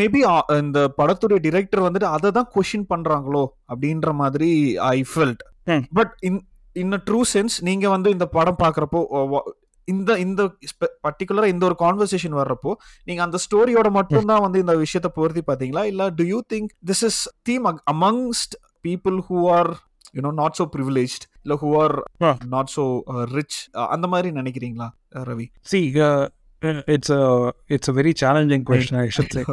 [0.00, 0.20] மேபி
[0.62, 4.50] இந்த படத்துடைய டிரெக்டர் வந்துட்டு அதை தான் கொஷின் பண்றாங்களோ அப்படின்ற மாதிரி
[4.94, 5.42] I felt.
[5.98, 6.40] But in
[6.76, 9.00] in true sense நீங்க வந்து இந்த படம் பாக்குறப்போ
[9.88, 10.42] இந்த இந்த
[11.04, 12.72] பர்டிகுலரா இந்த ஒரு கான்வர்சேஷன் வர்றப்போ
[13.08, 17.04] நீங்க அந்த ஸ்டோரியோட மட்டும் தான் வந்து இந்த விஷயத்தை பொருத்தி பாத்தீங்களா இல்ல do you think this
[17.08, 18.54] is theme amongst
[18.88, 19.70] people who are
[20.18, 22.35] you know not so privileged இல்ல who are Ah.
[22.53, 22.83] Not so
[23.37, 23.57] rich
[23.95, 26.23] அந்த மாதிரி நினைக்கிறீங்களா அஹ், Ravi see uh,
[26.61, 27.23] uh, it's a
[27.67, 29.45] it's a very challenging question i should say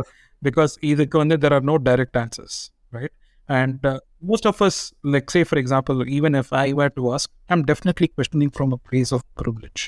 [0.42, 2.55] because இதுக்கு வந்து there are no direct answers
[2.92, 3.12] right
[3.48, 7.28] and uh, most of us like say for example even if i were to ask
[7.48, 9.83] i'm definitely questioning from a place of privilege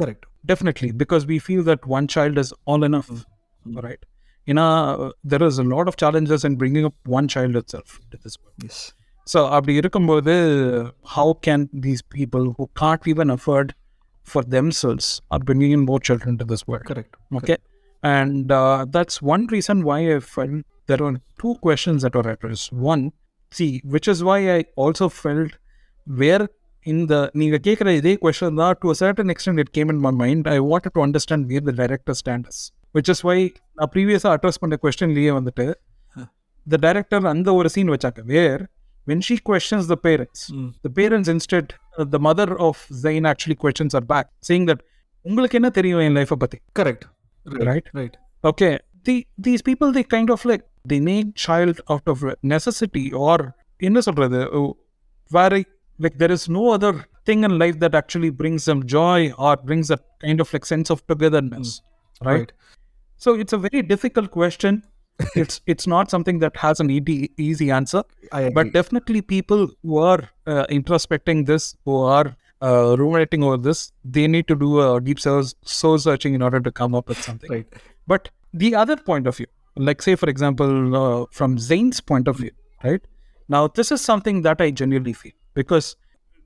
[0.00, 3.10] correct definitely because we feel that one child is all enough
[3.66, 3.76] Mm.
[3.86, 4.02] right
[4.48, 7.90] you know uh, there is a lot of challenges in bringing up one child itself
[8.12, 8.16] to
[9.26, 10.34] this world S so அப்படி இருக்கும்போது
[11.04, 13.74] how can these people who can't even afford
[14.24, 17.58] for themselves are bringing in more children to this world correct okay
[18.02, 22.72] and uh, that's one reason why i felt there were two questions that were addressed
[22.72, 23.12] one
[23.52, 25.52] see which is why i also felt
[26.06, 26.48] where
[26.86, 30.48] in the நீங்க கேட்குற இதே question தான் to certain extent it came in my mind
[30.48, 32.58] i wanted to understand where the director stand is
[32.92, 33.38] which is why
[33.78, 35.66] நான் ப்ரீவியஸாக address பண்ண கொஸ்டின்லேயே வந்துட்டு
[36.66, 38.62] the director அந்த ஒரு சீன் வச்சாங்க where
[39.10, 41.66] when she questions the parents ம் the parents instead
[41.98, 44.80] uh, the mother of Zayn actually questions her back saying that
[45.24, 47.04] உங்களுக்கு என்ன தெரியும் என் லைஃப்பை பற்றி correct
[47.68, 47.86] Right.
[47.98, 48.16] Right
[48.50, 48.72] okay
[49.06, 49.14] the,
[49.46, 52.18] these people they kind of like they need child out of
[52.54, 53.36] necessity or
[53.88, 54.68] என்ன சொல்றது uh,
[55.34, 55.56] where
[56.04, 56.92] like there is no other
[57.28, 60.88] thing in life that actually brings them joy or brings that kind of like sense
[60.94, 61.70] of togetherness
[62.28, 62.30] right?
[62.30, 62.52] Right
[63.24, 64.74] so it's a very difficult question
[65.35, 68.03] it's it's not something that has an easy, easy answer.
[68.53, 74.27] But definitely, people who are uh, introspecting this, who are uh, ruminating over this, they
[74.27, 77.49] need to do a deep soul, soul searching in order to come up with something.
[77.49, 77.67] right.
[78.05, 82.37] But the other point of view, like say for example, uh, from Zane's point of
[82.37, 82.51] view,
[82.83, 83.01] right?
[83.49, 85.95] Now this is something that I genuinely feel because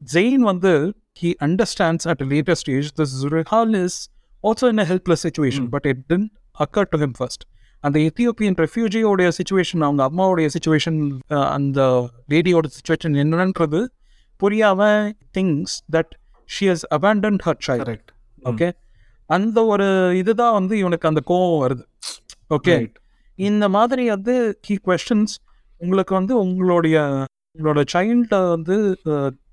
[0.07, 4.09] Zane, one the he understands at a later stage this Zulhal is
[4.41, 5.71] also in a helpless situation, mm.
[5.71, 7.45] but it didn't occur to him first.
[7.83, 11.79] அந்த Ethiopian ரெஃப்யூஜியோடைய situation அவங்க அம்மாவுடைய situation அந்த
[12.29, 13.79] லேடியோட situation என்னன்றது
[14.39, 16.11] புரியாம things that
[16.49, 16.85] she has
[17.43, 17.83] her child.
[17.87, 18.11] Correct
[18.43, 18.67] okay
[19.29, 21.83] அந்த ஒரு இதுதான் வந்து இவனுக்கு அந்த கோவம் வருது.
[22.49, 22.75] ஓகே
[23.35, 25.35] இந்த மாதிரி வந்து கீ கொஸ்டின்ஸ்
[25.81, 27.25] உங்களுக்கு வந்து உங்களுடைய
[27.57, 28.75] உங்களோட சைல்ட வந்து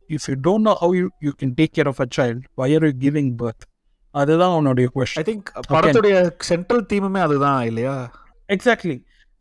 [0.09, 2.93] if you don't know how you you can take care of a child where you
[3.05, 3.65] giving birth
[4.15, 6.17] அதுதான் அவனுடைய ஐ கொஸ்டின் திங்க் படத்துடைய
[6.51, 7.95] சென்ட்ரல் தீமுமே அதுதான் இல்லையா?
[8.49, 8.97] எக்ஸாக்ட்லி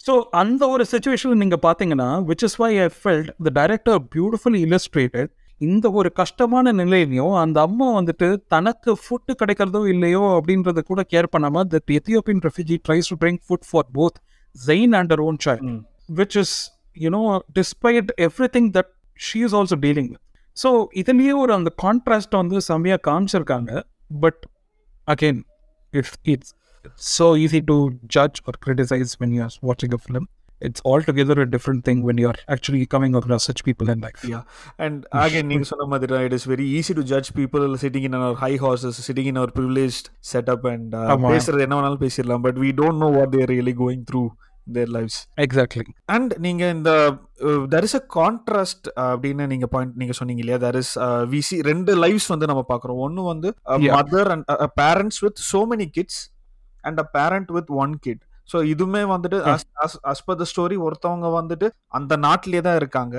[0.06, 5.32] ஸோ அந்த ஒரு சுச்சுவேஷன் நீங்கள் பார்த்தீங்கன்னா which is why I felt the director beautifully illustrated
[5.62, 11.63] இந்த ஒரு கஷ்டமான நிலையிலையும் அந்த அம்மா வந்துட்டு தனக்கு ஃபுட்டு கிடைக்கிறதோ இல்லையோ அப்படின்றத கூட கேர் பண்ணாம
[11.73, 14.17] that Ethiopian refugee tries to bring food for both
[14.56, 15.65] Zain and her own child.
[16.19, 16.56] Which is
[16.97, 17.21] you know
[17.60, 18.12] despite
[18.56, 20.12] everything that she is also dealing
[20.58, 23.71] so இதுலேயே ஒரு அந்த கான்ட்ராஸ்ட் வந்து செம்மையாக காமிச்சிருக்காங்க.
[24.19, 24.41] But
[25.08, 25.46] again,
[25.91, 26.54] if it's
[26.96, 30.28] so easy to judge or criticize when you're watching a film,
[30.60, 34.24] it's altogether a different thing when you're actually coming across such people in life.
[34.24, 34.43] Yeah.
[34.80, 39.28] And again, it is very easy to judge people sitting in our high horses, sitting
[39.28, 44.36] in our privileged setup and uh, but we don't know what they're really going through.
[44.67, 45.86] Their lives Exactly.
[46.08, 46.91] And நீங்க இந்த
[47.67, 50.60] there is a contrast அப்படின்னு நீங்க point நீங்க சொன்னீங்க இல்லையா?
[50.63, 50.93] There is
[51.30, 53.51] விசி ரெண்டு lives வந்து நம்ம பாக்குறோம் ஒன்னு வந்து.
[53.95, 54.45] Mother and
[54.82, 56.21] parents with so many kids
[56.84, 59.38] and a parent with one kid so இதுவுமே வந்துட்டு
[60.06, 63.15] அஸ் பர் த ஸ்டோரி ஒருத்தவங்க வந்துட்டு அந்த நாட்டிலே தான் இருக்காங்க.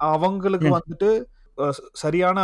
[0.00, 0.68] அவங்களுக்கு.
[0.74, 1.08] வந்துட்டு
[1.58, 2.38] ச- சரியான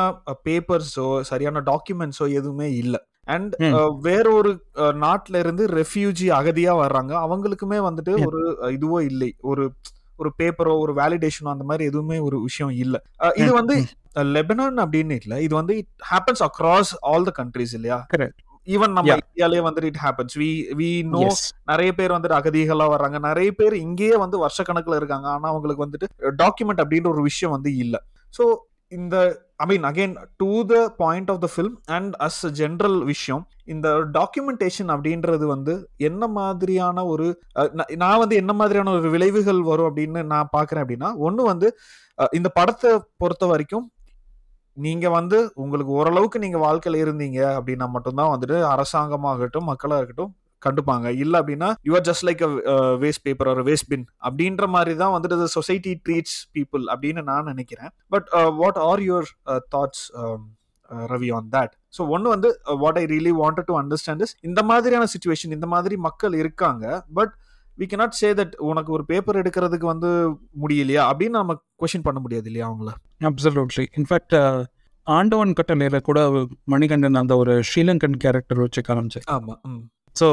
[0.44, 3.00] பேப்பர்ஸோ சரியான டாக்குமெண்ட்ஸோ எதுவுமே இல்லை.
[3.28, 3.74] அண்ட் ம்.
[4.02, 8.14] வேற ஒரு அஹ், நாட்டுல இருந்து ரெஃப்யூஜி அகதியா வர்றாங்க அவங்களுக்குமே வந்துட்டு.
[8.26, 9.64] ஒரு அஹ், இதுவோ இல்லை ஒரு
[10.18, 13.00] ஒரு பேப்பரோ ஒரு வேலிடேஷனோ அந்த மாதிரி எதுவுமே ஒரு விஷயம் இல்லை
[13.36, 13.76] இது வந்து.
[14.34, 17.98] லெபனான் அப்படின்னு இல்லை இது வந்து it happens across all the countries இல்லையா.
[18.68, 19.08] ஈவன் நம்ம.
[19.22, 21.22] இந்தியாலே வந்துட்டு it happens we we know.
[21.68, 26.06] நிறைய பேர் வந்துட்டு அகதிகளா வர்றாங்க நிறைய பேர் இங்கேயே வந்து வருஷக்கணக்குல இருக்காங்க ஆனா அவங்களுக்கு வந்துட்டு
[26.38, 27.96] டாக்குமெண்ட் அப்படின்ற ஒரு விஷயம் வந்து இல்ல
[28.34, 28.44] ஸோ
[28.94, 29.16] இந்த
[29.56, 34.90] I mean again to the point of the film and as general விஷயம் இந்த டாக்குமெண்டேஷன்
[34.94, 37.26] அப்படின்றது வந்து என்ன மாதிரியான ஒரு
[37.96, 41.70] நான் வந்து என்ன மாதிரியான ஒரு விளைவுகள் வரும் அப்படின்னு நான் பார்க்குறேன் அப்படின்னா ஒன்று வந்து
[42.32, 43.86] இந்த படத்தை பொறுத்த வரைக்கும்
[44.76, 50.32] நீங்க வந்து உங்களுக்கு ஓரளவுக்கு நீங்க வாழ்க்கையில இருந்தீங்க அப்படின்னா மட்டும்தான் வந்துட்டு அரசாங்கமாகட்டும் மக்களாக இருக்கட்டும்
[50.64, 51.06] கண்டுப்பாங்க.
[51.22, 52.42] இல்ல அப்படின்னா you're just like
[53.02, 57.92] waste paper ஒரு வேஸ்ட் பின் அப்படின்ற மாதிரி தான் வந்துட்டு சொசைட்டி ட்ரீட்ஸ் பீப்புள் அப்படின்னு நான் நினைக்கிறேன்.
[58.10, 58.28] But
[58.60, 59.30] what are your
[59.74, 60.04] thoughts
[61.10, 62.48] Ravi on that so ஒன்று வந்து
[62.82, 66.84] what I really wanted to understand is இந்த மாதிரியான சுச்சுவேஷன் இந்த மாதிரி மக்கள் இருக்காங்க
[67.18, 67.32] but
[67.78, 70.10] we cannot say that உனக்கு ஒரு பேப்பர் எடுக்கிறதுக்கு வந்து
[70.62, 72.90] முடியலையா அப்படின்னு நம்ம கொஷின் பண்ண முடியாது இல்லையா அவங்கள?
[73.20, 74.36] அப்சல்யூட்லி இன்ஃபேக்ட்
[75.06, 76.18] ஆண்டவன் கட்டளையில கூட
[76.72, 79.82] மணிகண்டன் அந்த ஒரு ஸ்ரீலங்கன் கேரக்டர் வச்சு காமிச்சு ஆமா ம்.
[80.16, 80.28] So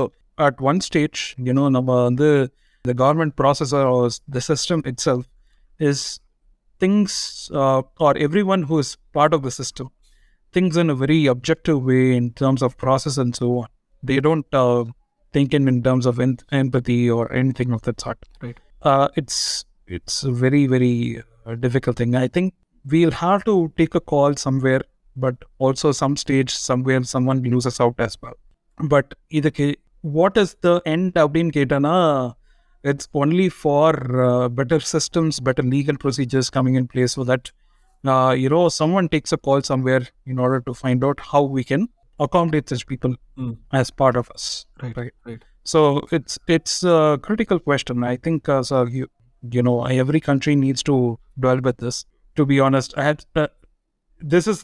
[0.47, 2.29] at one stage you know நம்ம வந்து
[2.89, 5.23] the government process or the system itself
[5.89, 6.01] is
[6.83, 9.87] thinks uh, or everyone who is part of the system
[10.53, 13.69] thinks in a very objective way in terms of process and so on.
[14.03, 14.85] They don't uh,
[15.33, 18.19] think in, in terms of en- empathy or anything of that sort.
[18.41, 18.59] Right.
[18.83, 19.39] Uh, it's
[19.87, 22.15] it's a very very uh, difficult thing.
[22.15, 22.55] I think
[22.85, 24.83] we'll have to take a call somewhere,
[25.17, 28.39] but also some stage somewhere someone loses out as well.
[28.95, 29.67] But இதுக்கு
[30.19, 31.95] what is the end அப்படின்னு கேட்டனா
[32.85, 33.87] it's only for
[34.25, 37.45] uh, better systems, better legal procedures coming in place so that
[38.05, 41.63] uh, you know someone takes a call somewhere in order to find out how we
[41.65, 41.83] can
[42.21, 43.55] accommodate such people Mm.
[43.73, 44.45] as part of us.
[44.83, 45.15] Right, Right.
[45.29, 45.43] right.
[45.65, 45.81] So
[46.11, 48.05] it's it's a critical question.
[48.05, 49.07] I think uh, so you
[49.57, 50.97] you know every country needs to
[51.39, 51.99] dwell with this.
[52.37, 53.49] To be honest, I had uh,
[54.35, 54.61] this is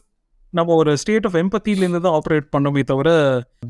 [0.55, 3.09] நம்ம ஒரு state of எம்பத்திலேருந்து தான் operate பண்ணோமே தவிர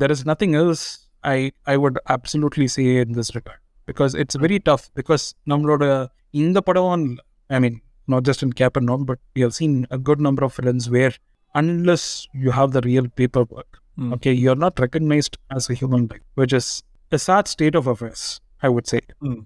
[0.01, 0.85] there is nothing else
[1.24, 6.54] I I would absolutely say in this regard because it's very tough because Namroda in
[6.54, 7.18] the Padawan,
[7.50, 10.44] I mean, not just in cap and non but we have seen a good number
[10.44, 11.14] of films where
[11.56, 14.14] unless you have the real paperwork, mm.
[14.14, 18.40] okay, you're not recognized as a human being, which is a sad state of affairs,
[18.62, 19.02] I would say.
[19.24, 19.46] Mm.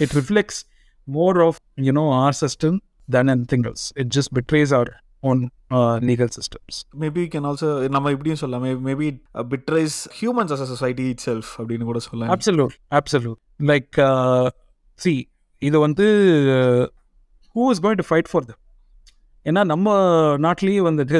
[0.00, 0.64] it reflects
[1.06, 3.92] more of, you know, our system than anything else.
[3.96, 4.86] It just betrays our
[5.29, 5.39] own
[5.77, 9.07] uh, legal systems maybe can also நம்ம இப்படியும் சொல்லலாம் maybe
[9.53, 13.39] betrays humans as a society itself அப்படின்னு கூட சொல்லலாம் absolute absolute
[13.71, 14.45] like uh,
[14.99, 15.17] see
[15.61, 16.07] இது வந்து
[17.55, 18.59] who is going to fight for them
[19.49, 19.89] ஏன்னா நம்ம
[20.45, 21.19] நாட்டிலேயே வந்துட்டு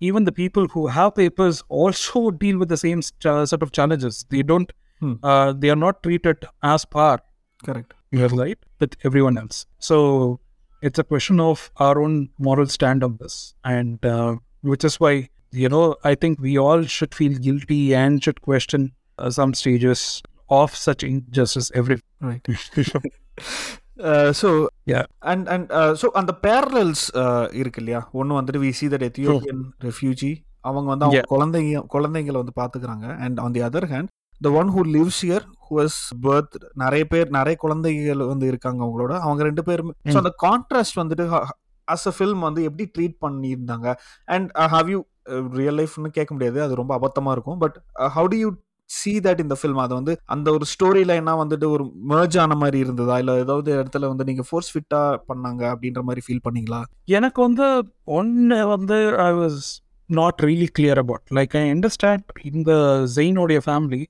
[0.00, 4.16] even the people who have papers also deal with the same st- set of challenges
[4.34, 4.72] they don't
[5.02, 5.14] Hmm.
[5.30, 6.38] uh, they are not treated
[6.72, 7.16] as par
[7.66, 9.56] correct you're right with everyone else
[9.88, 9.96] so
[10.82, 13.36] it's a question of our own moral stand on this
[13.76, 14.30] and uh,
[14.70, 15.14] which is why
[15.62, 18.82] you know i think we all should feel guilty and should question
[19.18, 20.00] uh, some stages
[20.60, 22.48] of such injustice every right
[24.40, 24.48] so
[24.92, 25.04] Yeah.
[25.30, 25.68] And and
[26.00, 27.04] so அந்த parallels
[27.60, 30.30] இருக்கு இல்லையா ஒன்று வந்துட்டு we see that Ethiopian refugee
[30.68, 31.30] அவங்க வந்து அவங்க Yeah.
[31.34, 35.44] குழந்தைங்க குழந்தைங்களை வந்து பார்த்துக்கிறாங்க and on the other hand the one who lives here
[35.77, 39.13] has birth நிறைய பேர் நிறைய குழந்தைகள் வந்து இருக்காங்க அவங்களோட.
[39.19, 39.93] அவங்க ரெண்டு பேருமே.
[40.09, 40.17] ஸோ.
[40.21, 41.25] அந்த கான்ட்ராஸ்ட் வந்துட்டு
[41.87, 43.87] அஸ் அ ஃபில்ம் வந்து எப்படி ட்ரீட் பண்ணியிருந்தாங்க?
[44.25, 44.99] அண்ட் ஹாவ் யூ
[45.53, 46.61] ரியல் லைஃப்னு கேட்க முடியாது.
[46.61, 47.57] அது ரொம்ப அபத்தமா இருக்கும்.
[47.57, 47.77] But
[48.15, 48.49] how do you
[48.89, 52.79] see that இந்த ஃபில்ம் அது வந்து அந்த ஒரு ஸ்டோரி லைனா வந்துட்டு ஒரு merge ஆன மாதிரி
[52.79, 53.17] இருந்ததா?
[53.17, 56.81] இல்ல ஏதாவது இடத்துல வந்து நீங்க ஃபோர்ஸ் ஃபிட்டா பண்ணாங்க அப்படின்ற மாதிரி ஃபீல் பண்ணீங்களா?
[57.05, 57.67] எனக்கு வந்து
[58.17, 59.59] ஒன்று வந்து I was
[60.09, 62.71] not really clear about like I understand இந்த
[63.15, 64.01] ஜெயினோடைய family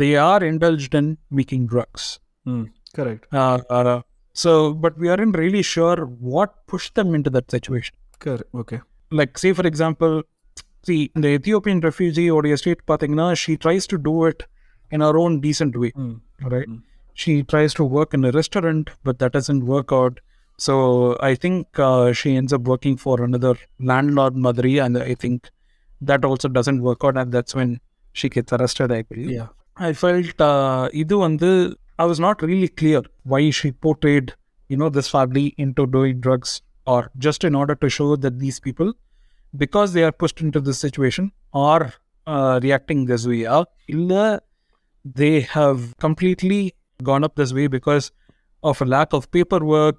[0.00, 2.18] they are indulged in making drugs.
[2.46, 3.26] Mm, correct.
[3.32, 4.02] Uh, uh,
[4.32, 7.94] so, but we aren't really sure what pushed them into that situation.
[8.18, 8.44] Correct.
[8.54, 8.80] Okay.
[9.10, 10.22] Like, say, for example,
[10.82, 14.42] see, the Ethiopian refugee or state Patigna, she tries to do it
[14.90, 16.20] in her own decent way, mm.
[16.42, 16.68] right?
[16.68, 16.82] Mm.
[17.14, 20.18] She tries to work in a restaurant, but that doesn't work out.
[20.58, 25.50] So I think uh, she ends up working for another landlord, Madri, and I think
[26.00, 27.80] that also doesn't work out, and that's when
[28.12, 29.30] she gets arrested, I believe.
[29.30, 29.48] Yeah.
[29.87, 31.49] I felt uh, இது வந்து
[32.03, 34.27] I was not really clear why she portrayed
[34.71, 36.51] you know this family into doing drugs
[36.93, 38.89] or just in order to show that these people
[39.63, 41.85] because they are pushed into this situation are
[42.33, 43.59] uh, reacting this way ஆ
[43.95, 44.13] இல்ல
[45.19, 46.61] they have completely
[47.09, 48.05] gone up this way because
[48.69, 49.97] of a lack of paperwork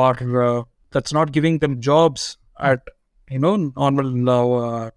[0.00, 0.12] or
[0.46, 0.62] uh,
[0.92, 2.22] that's not giving them jobs
[2.70, 2.82] at
[3.34, 4.90] you know normal uh,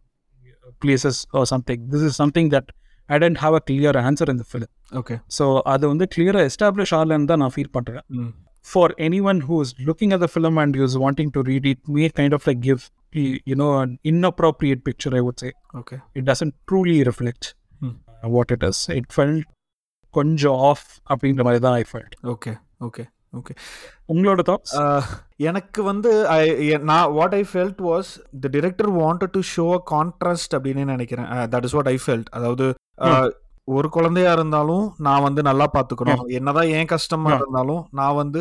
[0.83, 2.65] places or something this is something that
[3.09, 6.91] i didn't have a clear answer in the film okay so அது வந்து clear-ஆ establish
[6.99, 8.33] ஆகலன்னு தான் நான் feel பண்ணுறேன் ம்
[8.65, 12.07] for anyone who is looking at the film and is wanting to read it may
[12.19, 12.83] kind of like give
[13.15, 17.43] y- you know an inappropriate picture i would say okay it doesn't truly reflect
[17.81, 17.93] Hmm.
[18.13, 19.43] uh, what it is it felt
[20.13, 23.03] கொஞ்சம் off அப்படின்ற மாதிரி தான் I felt okay okay
[23.38, 23.54] okay
[24.12, 24.72] உங்களோட thoughts
[25.48, 26.12] எனக்கு வந்து
[26.90, 28.10] நான் what I felt was
[28.42, 31.28] the director wanted to show a contrast அப்படின்னு நினைக்கிறேன்.
[31.52, 32.66] That is what I felt அதாவது
[33.76, 36.22] ஒரு குழந்தையா இருந்தாலும் நான் வந்து நல்லா பாத்துக்கணும்.
[36.38, 37.30] என்னதான் ஏன் கஷ்டமா.
[37.40, 38.40] இருந்தாலும் நான் வந்து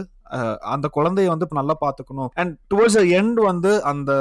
[0.73, 2.31] அந்த குழந்தைய வந்து நல்லா பாத்துக்கணும்.
[2.41, 4.11] அண்ட் டுவர்ட்ஸ் எண்ட் வந்து அந்த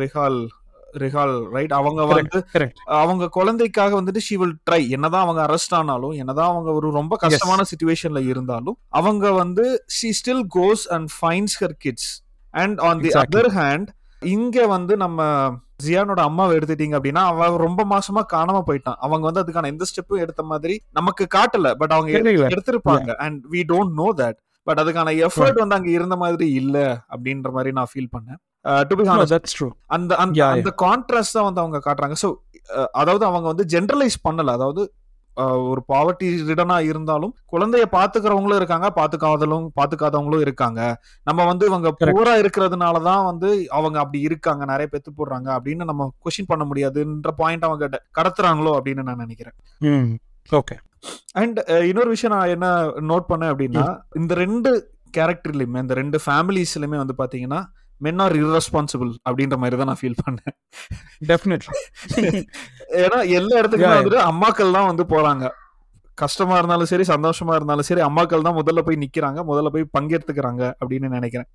[0.00, 0.38] ரிஹால்
[0.94, 2.40] ரிஹால் ரைட் அவங்க வந்து
[2.84, 7.62] அவங்க குழந்தைக்காக வந்துட்டு ஷி வில் ட்ரை என்னதான் அவங்க அரெஸ்ட் ஆனாலும் என்னதான் அவங்க ஒரு ரொம்ப கஷ்டமான
[7.70, 13.08] சுச்சுவேஷன்ல இருந்தாலும் அவங்க வந்து she still goes and finds her kids and on the.
[13.08, 13.86] Other hand
[14.22, 15.20] இங்க வந்து நம்ம
[15.84, 18.98] ஜியானோட அம்மாவை எடுத்துட்டீங்க அப்படின்னா அவ ரொம்ப மாசமா காணாம போயிட்டான்.
[18.98, 21.74] அவங்க வந்து அதுக்கான எந்த ஸ்டெப்பும் எடுத்த மாதிரி நமக்கு காட்டல.
[21.74, 22.10] பட் அவங்க.
[22.48, 23.14] எடுத்திருப்பாங்க.
[23.14, 27.72] And we don't know that but அதுக்கான எஃபர்ட் வந்து அங்க இருந்த மாதிரி இல்ல அப்படின்ற மாதிரி
[27.72, 28.40] நான் ஃபீல் பண்ணேன்.
[28.86, 32.16] டு பி தட்ஸ் ட்ரூ அந்த அந்த அந்த கான்ட்ராஸ்ட் தான் வந்து அவங்க காட்டுறாங்க.
[32.22, 32.28] ஸோ
[33.00, 34.50] அதாவது அவங்க வந்து ஜென்ரலைஸ் பண்ணல.
[34.58, 34.82] அதாவது
[35.36, 40.80] அஹ், ஒரு பாவர்ட்டி ரிடனா இருந்தாலும் குழந்தைய பாத்துக்கிறவங்களும் இருக்காங்க பாத்துக்காதவங்களும் பாத்துக்காதவங்களும் இருக்காங்க.
[41.26, 41.90] நம்ம வந்து இவங்க.
[42.10, 47.32] பூரா இருக்கிறதுனால தான் வந்து அவங்க அப்படி இருக்காங்க நிறைய பெத்து போடுறாங்க அப்படின்னு நம்ம கொஸ்டின் பண்ண முடியாதுன்ற
[47.40, 49.56] பாயிண்ட் அவங்க கடத்துறாங்களோ அப்படின்னு நான் நினைக்கிறேன்.
[50.50, 50.76] ஓகே
[51.36, 52.68] அண்ட் இன்னொரு விஷயம் நான் என்ன
[53.08, 53.86] நோட் பண்ணேன் அப்படின்னா
[54.18, 54.72] இந்த ரெண்டு
[55.14, 57.60] கேரக்டர்லயுமே இந்த ரெண்டு ஃபேமிலிஸ்லயுமே வந்து பாத்தீங்கன்னா
[58.04, 60.54] மென் ஆர் irresponsible அப்படின்ற மாதிரி தான் நான் ஃபீல் பண்ணேன்.
[61.30, 61.74] டெஃபினெட்லி
[63.02, 65.44] ஏன்னா எல்லா இடத்துக்குமே வந்துட்டு அம்மாக்கள் தான் வந்து போறாங்க.
[66.18, 71.08] கஷ்டமா இருந்தாலும் சரி சந்தோஷமா இருந்தாலும் சரி அம்மாக்கள் தான் முதல்ல போய் நிக்கிறாங்க முதல்ல போய் பங்கெடுத்துக்கிறாங்க அப்படின்னு
[71.16, 71.48] நினைக்கிறேன்.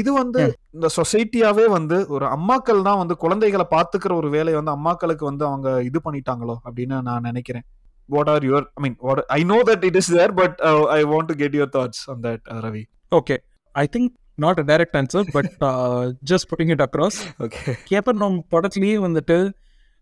[0.00, 0.42] இது வந்து.
[0.76, 5.68] இந்த சொசைட்டியாவே வந்து ஒரு அம்மாக்கள் தான் வந்து குழந்தைகளை பாத்துக்கிற ஒரு வேலையை வந்து அம்மாக்களுக்கு வந்து அவங்க
[5.88, 7.66] இது பண்ணிட்டாங்களோ அப்படின்னு நான் நினைக்கிறேன்.
[8.08, 8.96] What are your I mean
[9.38, 10.56] I know that it is there but
[10.98, 12.84] I want to get your thoughts on that Ravi
[13.20, 13.36] okay
[13.74, 15.51] I think Not a direct answer but
[16.31, 19.37] just putting it across okay Capernaum படத்துலயே வந்துட்டு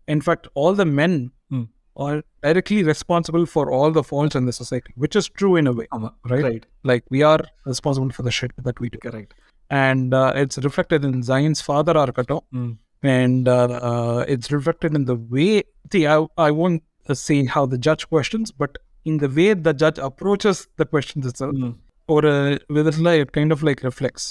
[0.08, 1.18] in fact all the men
[1.52, 1.64] Hmm.
[1.96, 5.76] Are directly responsible for all the falls in the society which is true in a
[5.78, 6.44] way ஆமா Right.
[6.48, 7.40] Right like we are
[7.72, 9.32] responsible for the shit that we do correct
[9.70, 12.74] and uh, it's reflected in Zion's father Arkato ம்
[13.16, 13.56] and uh,
[13.90, 15.50] uh, it's reflected in the way
[15.92, 18.72] see I, I won't uh, say how the judge questions but
[19.06, 21.74] in the way the judge approaches the questions itself ம்
[22.12, 24.24] or uh, whether it kind of like reflects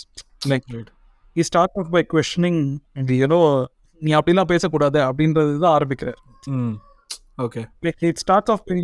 [0.52, 0.90] like Right.
[1.38, 2.58] he starts off by questioning
[3.10, 3.44] the you know
[4.06, 6.20] நீ அப்படிலாம் பேசக்கூடாது அப்படின்றது தான் ஆரம்பிக்கிறார்
[6.58, 6.74] ம்
[7.46, 8.80] okay like it starts off by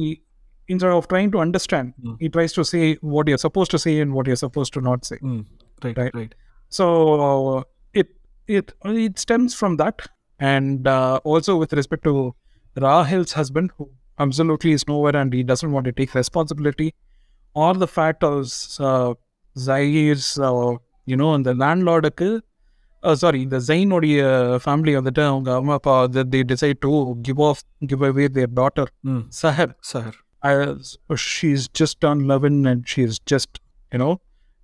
[0.73, 2.15] instead of trying to understand Mm.
[2.23, 5.01] he tries to say what you're supposed to say and what you're supposed to not
[5.09, 5.43] say ம்
[5.85, 6.15] right Right.
[6.19, 6.33] Right
[6.71, 6.85] So
[8.01, 8.07] it
[8.57, 8.67] it
[9.07, 9.97] it stems from that,
[10.51, 12.13] and uh, also with respect to
[12.85, 13.85] Rahil's husband, who
[14.17, 16.87] absolutely is nowhere and he doesn't want to take responsibility,
[17.55, 18.39] or the fact of
[18.79, 19.13] uh,
[19.57, 22.05] Zair's, uh, you know, and the landlord.
[23.03, 28.01] Uh, sorry, the Zainodia family of the town, that they decide to give off, give
[28.01, 29.69] away their daughter, ம் Sahar.
[29.91, 30.13] Sir
[30.51, 33.51] As she's just turned 11 and she's just,
[33.93, 34.13] you know,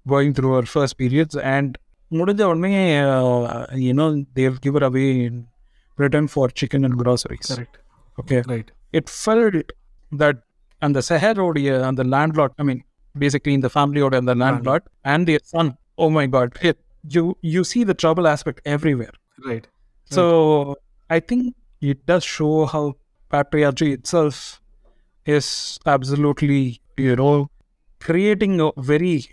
[0.08, 1.36] going through her first periods.
[1.54, 1.78] And
[2.18, 2.74] முடிஞ்ச உடனே
[3.88, 5.36] you know they'll give her away in
[6.04, 7.78] return for chicken and groceries correct
[8.22, 9.58] okay right it felt
[10.22, 10.38] that
[10.85, 12.83] and the seher odia and the landlord i mean
[13.19, 15.15] basically in the family order and the landlord mm-hmm.
[15.15, 15.77] and the son.
[15.97, 16.59] Oh my god.
[17.09, 19.13] You you see the trouble aspect everywhere.
[19.45, 19.67] Right.
[20.05, 20.77] So
[21.11, 22.95] i think it does show how
[23.31, 24.61] patriarchy itself
[25.27, 27.51] is absolutely you know
[28.01, 29.27] creating a very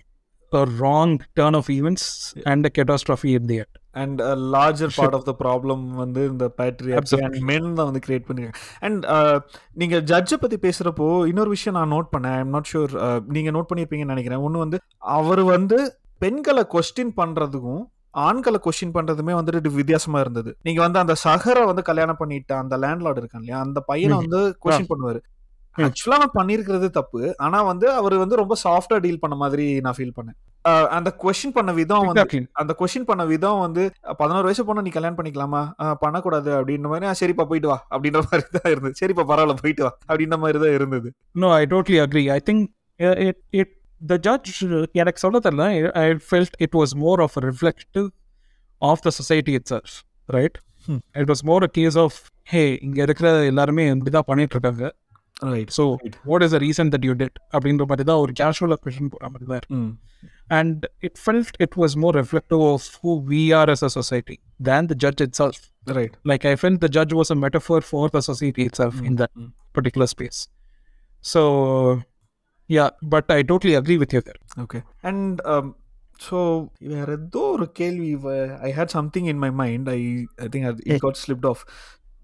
[0.54, 3.81] a wrong turn of events and a catastrophe at the end.
[4.02, 4.22] And
[4.56, 7.38] larger part of the problem வந்து இந்த battery and.
[7.50, 8.60] மென் தான் வந்து create பண்ணிருக்காங்க.
[8.88, 9.06] And
[9.82, 12.38] நீங்க ஜட்ஜை பத்தி பேசுறப்போ இன்னொரு விஷயம் நான் நோட் பண்ணேன்.
[12.42, 12.94] ஐம் நாட் ஷூர்
[13.38, 14.44] நீங்க நோட் பண்ணியிருப்பீங்கன்னு நினைக்கிறேன்.
[14.48, 14.80] ஒன்று வந்து
[15.18, 15.80] அவர் வந்து
[16.26, 17.84] பெண்களை கொஸ்டின் பண்றதுக்கும்
[18.28, 20.52] ஆண்களை கொஸ்டின் பண்றதுமே வந்துட்டு வித்தியாசமா இருந்தது.
[20.68, 23.60] நீங்க வந்து அந்த சஹரை வந்து கல்யாணம் பண்ணிட்ட அந்த லேண்ட்லார்டு இருக்கான் இல்லையா?
[23.66, 24.18] அந்த பையனை.
[24.24, 25.22] வந்து கொஸ்டின் பண்ணுவாரு.
[25.76, 27.22] ஆக்சுவலா நான் பண்ணிருக்கிறது தப்பு.
[27.46, 30.38] ஆனா வந்து அவர் வந்து ரொம்ப சாஃப்டா டீல் பண்ண மாதிரி நான் ஃபீல் பண்ணேன்.
[30.92, 32.24] அந்த கொஸ்டின் பண்ண விதம் வந்து.
[32.56, 33.84] அந்த கொஸ்டின் பண்ண விதம் வந்து
[34.20, 35.62] பதினோரு வயசு பொண்ணு நீ கல்யாணம் பண்ணிக்கலாமா
[36.02, 39.92] பண்ணக்கூடாது அப்படின்ற மாதிரி "ஆ, சரிப்பா போயிட்டு வா அப்படின்ற மாதிரி தான் இருந்தது சரிப்பா பரவாயில்ல போயிட்டு வா
[40.10, 42.28] அப்படின்ற மாதிரி தான் இருந்தது No, I totally agree.
[42.32, 42.60] I think
[43.00, 43.70] uh, it it
[44.02, 45.66] the judge uh, எனக்கு சொல்ல தெரியல
[45.98, 48.08] I felt it was more of a reflective
[48.82, 49.90] of the society itself,
[50.30, 50.56] right?
[50.88, 51.00] Hmm.
[51.16, 52.14] It was more a case of
[52.48, 54.86] hey இங்க இருக்கிற எல்லாருமே இப்படிதான் பண்ணிட்டு இருக்காங்க
[55.55, 55.85] Right so
[56.31, 59.49] what is the reason that you did அப்படின்ற மாதிரி தான் ஒரு கேஷுவலாக கொஷின் போகிற மாதிரி
[59.51, 59.93] தான் இருக்கு ம்
[60.59, 64.37] and it felt it was more reflective of who we are as a society
[64.71, 65.63] than the judge itself
[65.99, 69.33] right like I felt the judge was a metaphor for the society itself in that
[69.35, 69.51] mm.
[69.75, 70.39] particular space.
[71.25, 71.43] So,
[72.71, 74.41] yeah, but I totally agree with you there.
[74.65, 74.81] Okay
[75.11, 75.41] and
[76.27, 76.39] so
[76.93, 78.11] வேற ஏதோ ஒரு கேள்வி
[78.69, 80.01] I had something in my mind I
[80.45, 81.63] I think it got slipped off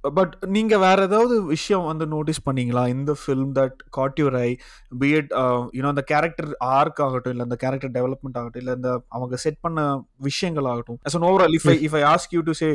[0.01, 2.87] but நீங்கள் வேற ஏதாவது விஷயம் வந்து notice பண்ணீங்களா?
[2.87, 4.57] இந்த film that caught your eye
[4.99, 5.31] bit
[5.77, 10.05] you know அந்த கேரக்டர் ஆர்க் ஆகட்டும் இல்லை அந்த கேரக்டர் டெவலப்மெண்ட் ஆகட்டும் இல்லை இந்த அவங்க செட் பண்ண
[10.15, 10.99] விஷயங்கள் ஆகட்டும்.
[11.09, 12.69] As an overall if I if I ask you to say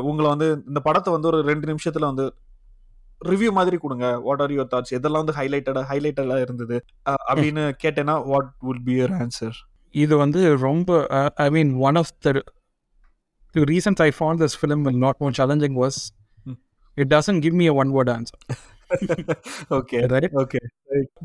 [0.00, 2.26] உங்களை வந்து இந்த படத்தை வந்து ஒரு ரெண்டு நிமிஷத்தில் வந்து
[3.24, 4.18] ரிவ்யூ மாதிரி கொடுங்க.
[4.18, 6.84] வாட் ஆர் யுவர் தாட்ஸ் இதெல்லாம் வந்து ஹைலைட்டடா ஹைலைட்டடா இருந்தது?
[7.32, 9.56] அப்படின்னு கேட்டேன்னா what would be your answer
[9.90, 12.32] இது வந்து ரொம்ப I mean one of the
[14.20, 16.15] found this film a lot more challenging was Hmm.
[16.97, 18.39] it doesn't give me a one word answer.
[19.77, 20.31] Okay Right?
[20.41, 20.61] Okay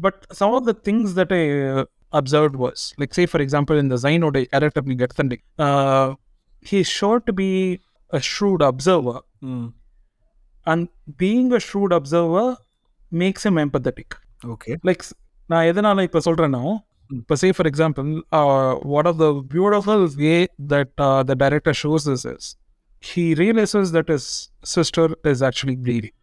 [0.05, 3.89] But some of the things that I uh, observed was, like, say, for example, in
[3.93, 6.07] the Zainode character, we get Thandi, uh,
[6.63, 7.51] he's sure to be
[8.11, 9.19] a shrewd observer,
[9.53, 9.67] ம்
[10.67, 10.85] and
[11.23, 12.47] being a shrewd observer
[13.13, 14.09] makes him empathetic.
[14.55, 15.05] Okay Like,
[15.51, 16.63] நான் எதனால இப்போ சொல்கிறேன்னா
[17.21, 18.09] இப்போ say for example
[18.99, 20.33] one of the beautiful way
[20.73, 20.93] that
[21.31, 22.49] the director shows this is
[23.03, 24.29] He realizes that is
[24.75, 26.17] sister is actually bleeding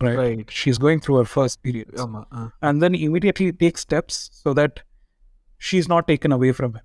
[0.00, 0.18] right?
[0.20, 1.88] Right She's going through her first period.
[2.04, 4.74] ஆமா ஆ and then immediately take steps so that
[5.60, 6.84] she's not taken away from him.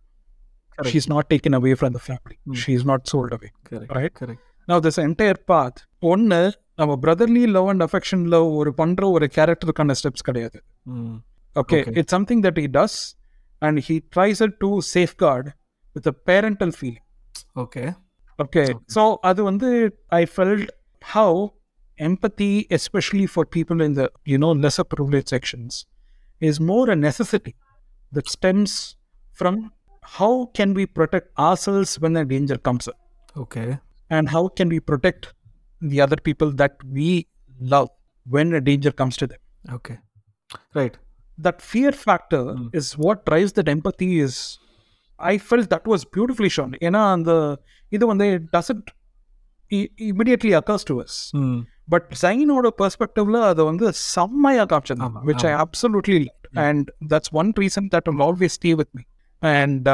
[0.77, 0.89] Correct.
[0.91, 2.35] She's not taken away from the family.
[2.41, 2.57] Hmm.
[2.63, 3.51] She's not sold away.
[3.69, 4.13] Correct Right?
[4.21, 5.77] Correct Now, this entire path,
[6.11, 6.39] ஒன்று
[6.79, 10.57] நம்ம brotherly love and அஃபெக்ஷனில் ஒரு பண்ணுற ஒரு கேரக்டருக்கான steps கிடையாது
[10.93, 11.15] ம்
[11.55, 11.93] okay Okay.
[11.99, 12.97] It's something that he does
[13.61, 14.69] and he tries it to
[15.23, 15.49] safeguard
[15.95, 17.05] with a parental feeling
[17.63, 17.83] okay
[18.43, 18.63] okay
[18.95, 19.69] so அது வந்து
[20.21, 20.71] I felt
[21.13, 21.35] how
[21.97, 25.73] empathy, especially for people in the you know lesser privileged sections,
[26.41, 27.53] is more a necessity
[28.11, 28.73] that stems
[29.39, 29.55] from
[30.17, 32.97] how can we protect ourselves when a danger comes up,
[33.43, 33.63] okay
[34.11, 35.23] and how can we protect
[35.81, 37.07] the other people that we
[37.73, 37.89] love
[38.25, 39.41] when a danger comes to them.
[39.77, 39.95] Okay
[40.79, 40.97] right
[41.37, 42.67] That fear factor Mm.
[42.79, 44.11] is what drives that empathy.
[44.25, 44.35] Is
[45.19, 46.71] I felt that was beautifully shown.
[46.81, 47.31] ஏன்னா அந்த
[47.91, 48.87] இது வந்து it doesn't
[49.71, 51.13] i- immediately occurs to us.
[51.35, 55.61] ம் but ஜைனோட பெர்ஸ்பெக்டிவ்ல அதை வந்து செம்மையாக காமிச்சிருந்தாங்க ஆமா, which I ஆமா.
[55.65, 56.21] Absolutely
[56.65, 59.03] and that's one reason that will always stay with me
[59.41, 59.87] and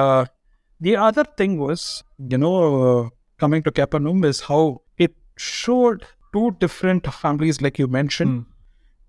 [0.81, 1.85] the other thing was
[2.33, 2.53] you know
[3.39, 4.67] coming to Capernaum is how
[5.05, 5.17] it
[5.57, 6.03] showed
[6.33, 8.47] two different families like you mention ம்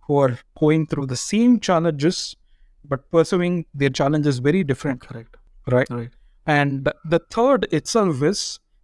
[0.09, 2.17] who are going through the same challenges
[2.85, 5.36] but pursuing their challenges very different correct
[5.67, 6.15] right right
[6.47, 6.81] and
[7.11, 8.41] the third itself is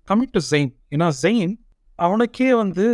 [0.08, 0.68] coming to Zayn.
[0.92, 1.54] ஏன்னா Zain
[1.98, 2.84] அவனுக்கே வந்து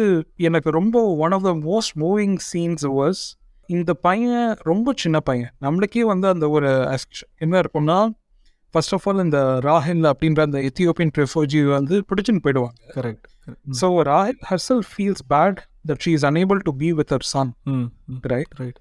[0.41, 3.23] எனக்கு ரொம்ப one of the most moving scenes was
[3.69, 7.07] இந்த பையன் ரொம்ப சின்ன பையன் நம்மளுக்கே வந்து அந்த ஒரு as-
[7.39, 7.99] என்ன இருக்கும்னா
[8.75, 13.27] ஃபர்ஸ்ட் ஆஃப் ஆல் இந்த ராஹில் அப்படின்ற அந்த எத்தியோப்பியன் ரெஃப்யூஜி வந்து பிடிச்சின்னு போயிடுவாங்க correct
[13.81, 17.87] so Rahil Harshal feels bad that she is unable to be with her son ம்
[18.09, 18.79] ம் right right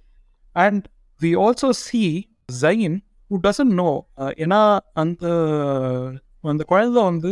[0.55, 0.81] and
[1.21, 2.07] we also see
[2.61, 2.93] Zayn
[3.31, 4.61] who doesn't know uh, ஏன்னா
[5.03, 5.23] அந்த
[6.51, 7.31] அந்த குழந்தை வந்து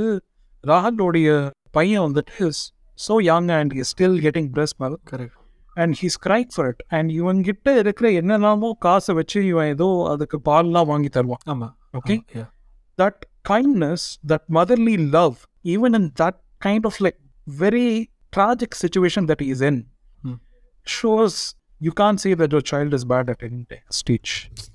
[0.64, 1.30] ராகலோடைய
[1.78, 2.64] பையன் வந்துட்டு is
[3.08, 5.38] so young and is still getting breast milk correct
[5.78, 10.90] and he's crying for it and இவன்கிட்ட இருக்கிற என்னெல்லாமோ காசை வச்சு இவன் ஏதோ அதுக்கு பால்லாம்
[10.94, 12.48] வாங்கி தருவான் ஆமா okay yeah
[13.00, 17.88] that kindness, that motherly love, even in that kind of like very
[18.34, 19.78] tragic situation that he is in,
[20.24, 20.36] Hmm.
[20.88, 21.36] shows
[21.82, 24.32] you can't say that your child is bad at any stage.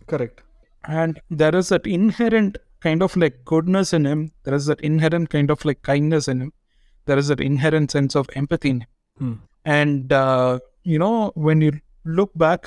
[0.09, 0.41] Correct
[0.84, 5.28] And there is that inherent kind of like goodness in him, there is that inherent
[5.30, 6.51] kind of like kindness in him,
[7.07, 8.91] there is that inherent sense of empathy in him.
[9.20, 9.37] ம்
[9.76, 10.51] And, uh,
[10.87, 11.14] you know,
[11.47, 11.72] when you
[12.18, 12.62] look back,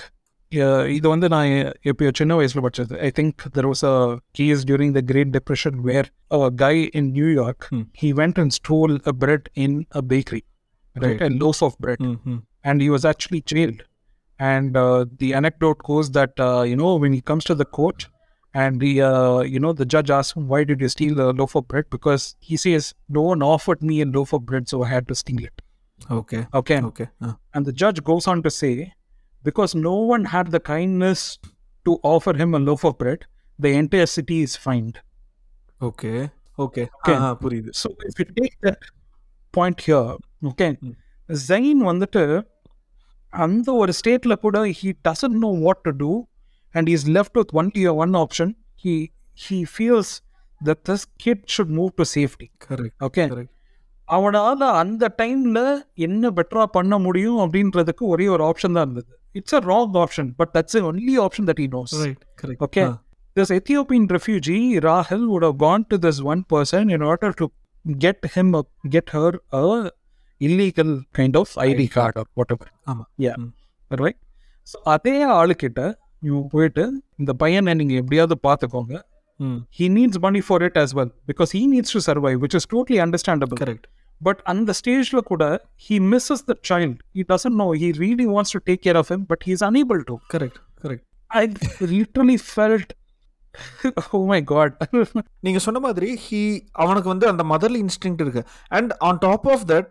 [0.52, 1.50] uh, இது வந்து நான்
[1.90, 3.96] எப்போ சின்ன வயசுல படிச்சது I think there was a
[4.40, 6.08] case during the Great Depression where
[6.38, 7.84] a guy in New York Hmm.
[8.02, 10.42] He went and stole a bread in a bakery
[10.96, 11.04] Right.
[11.06, 13.82] Right a loaves of bread ம் ம் and he was actually jailed.
[14.40, 18.08] And uh, the anecdote goes that uh, you know when he comes to the court,
[18.54, 21.56] and the uh, you know the judge asks him why did you steal a loaf
[21.56, 24.88] of bread because he says no one offered me a loaf of bread so I
[24.96, 25.58] had to steal it.
[26.18, 28.74] Okay Okay, okay ah and the judge goes on to say
[29.48, 31.22] because no one had the kindness
[31.88, 33.22] to offer him a loaf of bread,
[33.66, 34.98] the entire city is fined.
[35.90, 36.14] Okay
[36.66, 37.18] okay Okay.
[37.26, 38.80] ஆ புரியுது So if you take that
[39.58, 40.08] point here,
[40.52, 40.96] okay, Mm.
[41.48, 42.24] Zayn வந்துட்டு
[43.34, 46.28] அந்த ஒரு ஸ்டேட்ல கூட he doesn't know what to do
[46.74, 47.72] and he's left with one
[48.04, 48.56] one option.
[48.86, 49.12] He
[49.50, 50.22] he feels
[50.66, 52.52] that this kid should move to safety.
[52.70, 53.28] Correct Okay.
[53.28, 53.56] Correct
[54.08, 59.60] அவனால அந்த டைம்ல என்ன பெட்டரா பண்ண முடியும் அப்படின்றதுக்கு ஒரே ஒரு ஆப்ஷன் தான் இருந்தது it's a
[59.60, 62.94] wrong option but that's the only option that he knows right correct Okay.
[63.36, 67.52] this Ethiopian refugee Rahel would have gone to this one person in order to
[67.84, 68.26] get
[70.45, 72.67] him a, get her a illegal kind of ID card or whatever.
[72.89, 73.05] ஆமா.
[73.27, 73.37] Yeah.
[73.39, 73.53] ம்.
[73.91, 74.19] Right.
[74.63, 75.81] So அதே ஆளுக்கிட்ட
[76.23, 76.85] இவன் போயிட்டு
[77.17, 78.95] இந்த பையனை நீங்க எப்படியாவது பார்த்துக்கோங்க
[79.41, 82.67] ம் he needs money for it as well because he needs to survive which is
[82.75, 83.87] totally understandable correct
[84.21, 85.45] but அந்த ஸ்டேஜ்ல கூட
[85.87, 89.23] he misses the child he doesn't know he really wants to take care of him
[89.33, 91.47] but he's unable to correct correct I
[91.95, 92.93] literally felt
[94.15, 94.71] oh my god
[95.41, 99.91] நீங்க சொன்ன மாதிரி he அவனுக்கு வந்து அந்த motherly instinct இருக்கு and on top of that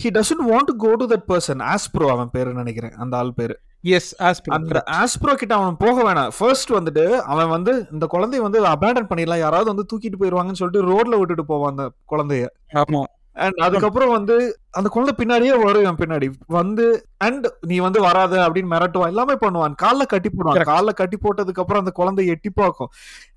[0.00, 2.94] he doesn't want to go to that person Aspro அவன் பேரு நினைக்கிறேன்.
[3.02, 3.54] அந்த ஆள் பேரு.
[3.90, 6.30] Yes as per அந்த ஆஸ்ப்ரோ கிட்ட அவன் போக வேணாம்.
[6.36, 9.42] ஃபர்ஸ்ட் வந்துட்டு அவன் வந்து இந்த குழந்தைய வந்து அபேண்டன் பண்ணிடலாம்.
[9.44, 12.46] யாராவது வந்து தூக்கிட்டு போயிருவாங்கன்னு சொல்லிட்டு ரோட்ல விட்டுட்டு போவான் அந்த குழந்தைய.
[12.82, 13.02] ஆமா.
[13.44, 14.36] அண்ட் அதுக்கப்புறம் வந்து
[14.78, 16.26] அந்த குழந்தை பின்னாடியே வரும் என் பின்னாடி.
[16.58, 16.86] வந்து
[17.26, 19.12] அண்ட் நீ வந்து வராத அப்படின்னு மிரட்டுவான்.
[19.14, 19.76] எல்லாமே பண்ணுவான்.
[19.84, 20.70] கால்ல கட்டி போடுவான்.
[20.72, 22.90] கால்ல கட்டி போட்டதுக்கு அப்புறம் அந்த குழந்தை எட்டி பார்க்கும்.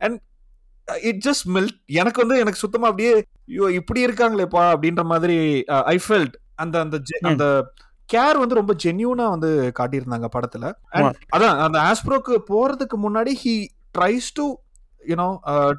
[0.06, 0.18] அண்ட்
[1.10, 3.14] இட் ஜஸ்ட் மெல்ட் எனக்கு வந்து எனக்கு சுத்தமா அப்படியே
[3.52, 5.38] ஐயோ இப்படி இருக்காங்களேப்பா அப்படின்ற மாதிரி
[5.94, 6.98] ஐ ஃபெல்ட் அந்த அந்த.
[7.30, 7.46] அந்த
[8.10, 9.50] கேர் வந்து ரொம்ப ஜென்யூனா வந்து
[9.80, 10.66] காட்டியிருந்தாங்க படத்துல.
[11.36, 13.56] அதான் அந்த ஆஸ்ப்ரோக்கு போறதுக்கு முன்னாடி he
[13.96, 14.46] tries to
[15.04, 15.28] you know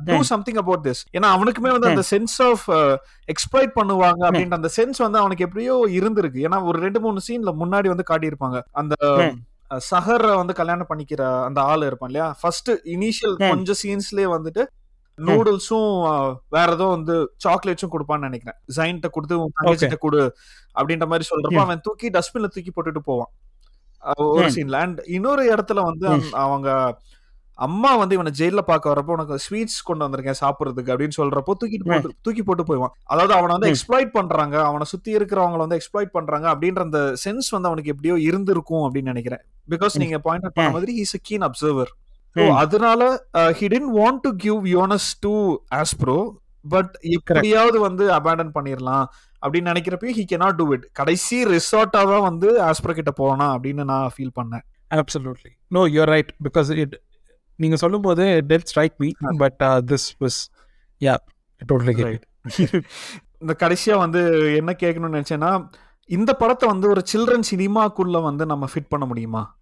[0.09, 0.27] do.
[0.27, 2.65] Something about this ஏன்னா அவனுக்குமே வந்து அந்த சென்ஸ் ஆஃப்
[3.29, 7.89] எக்ஸ்ப்ளாய்ட் பண்ணுவாங்க அப்படின்ற அந்த சென்ஸ் வந்து அவனுக்கு எப்படியோ இருந்திருக்கு ஏன்னா ஒரு ரெண்டு மூணு சீன்ல முன்னாடி
[7.89, 8.95] வந்து காட்டியிருப்பாங்க அந்த.
[9.71, 13.35] அஹ், சஹரை வந்து கல்யாணம் பண்ணிக்கிற அந்த ஆள் இருப்பான் இல்லையா ஃபர்ஸ்ட் இனிஷியல்.
[13.51, 14.65] கொஞ்சம் சீன்ஸ்லயே வந்துட்டு
[15.19, 15.91] நூடுல்ஸும்
[16.49, 17.15] வேற ஏதோ வந்து
[17.45, 20.23] சாக்லேட்ஸும் கொடுப்பான்னு நினைக்கிறேன் ஜைன்ட்ட கொடுத்து உன் தங்கச்சிட்ட கொடு
[20.77, 21.61] அப்படின்ற மாதிரி சொல்றப்ப.
[21.67, 23.33] அவன் தூக்கி டஸ்ட்பின்ல தூக்கி போட்டுட்டு போவான்
[24.25, 24.49] ஒரு.
[24.57, 26.09] சீன்ல அண்ட் இன்னொரு இடத்துல வந்து
[26.45, 26.69] அவங்க
[27.59, 32.11] அம்மா வந்து இவனை ஜெயில பார்க்க வரப்போ உனக்கு ஸ்வீட்ஸ் கொண்டு வந்திருக்கேன் சாப்பிடுறதுக்கு அப்படின்னு சொல்றப்போ தூக்கிட்டு போட்டு
[32.27, 33.71] தூக்கி போட்டு போயிடுவான் அதாவது அவனை வந்து.
[33.73, 38.85] எக்ஸ்ப்ளாய்ட் பண்றாங்க அவனை சுத்தி இருக்கிறவங்கள வந்து எக்ஸ்ப்ளாய்ட் பண்றாங்க அப்படின்ற அந்த சென்ஸ் வந்து அவனுக்கு எப்படியோ இருந்திருக்கும்
[38.87, 39.97] அப்படின்னு நினைக்கிறேன் பிகாஸ்.
[40.03, 40.75] நீங்க பாயிண்ட் அவுட் பண்ண.
[40.77, 41.93] மாதிரி ஹீஸ் அ கீன் அப்சர்வர்.
[42.45, 46.33] அதனால he didn't want to give Yonas to Aspro
[46.69, 49.07] but எப்படியாவது வந்து அபேண்டன் பண்ணிடலாம்
[49.47, 54.11] அப்படின்னு நினைக்கிறப்பயும் ஹி கேனாட் டூ இட் கடைசி ரிசார்ட்டா தான் வந்து ஆஸ்ப்ரோ கிட்ட போனா அப்படின்னு நான்
[54.19, 54.65] ஃபீல் பண்ணேன்.
[54.91, 55.51] Absolutely.
[55.75, 56.95] No you're right because it
[57.57, 57.77] நீங்க
[59.01, 60.51] me but uh, this was
[61.01, 61.17] yeah
[61.63, 62.25] I totally get Right.
[62.45, 62.85] it.
[63.41, 65.69] இந்த கடைசியா வந்து என்ன கேட்கணும்னு நினைச்சேன்னா
[66.05, 69.57] இந்த படத்தை வந்து ஒரு சில்ட்ரன் சினிமாக்குள்ள வந்து நம்ம ஃபிட் பண்ண முடியுமா?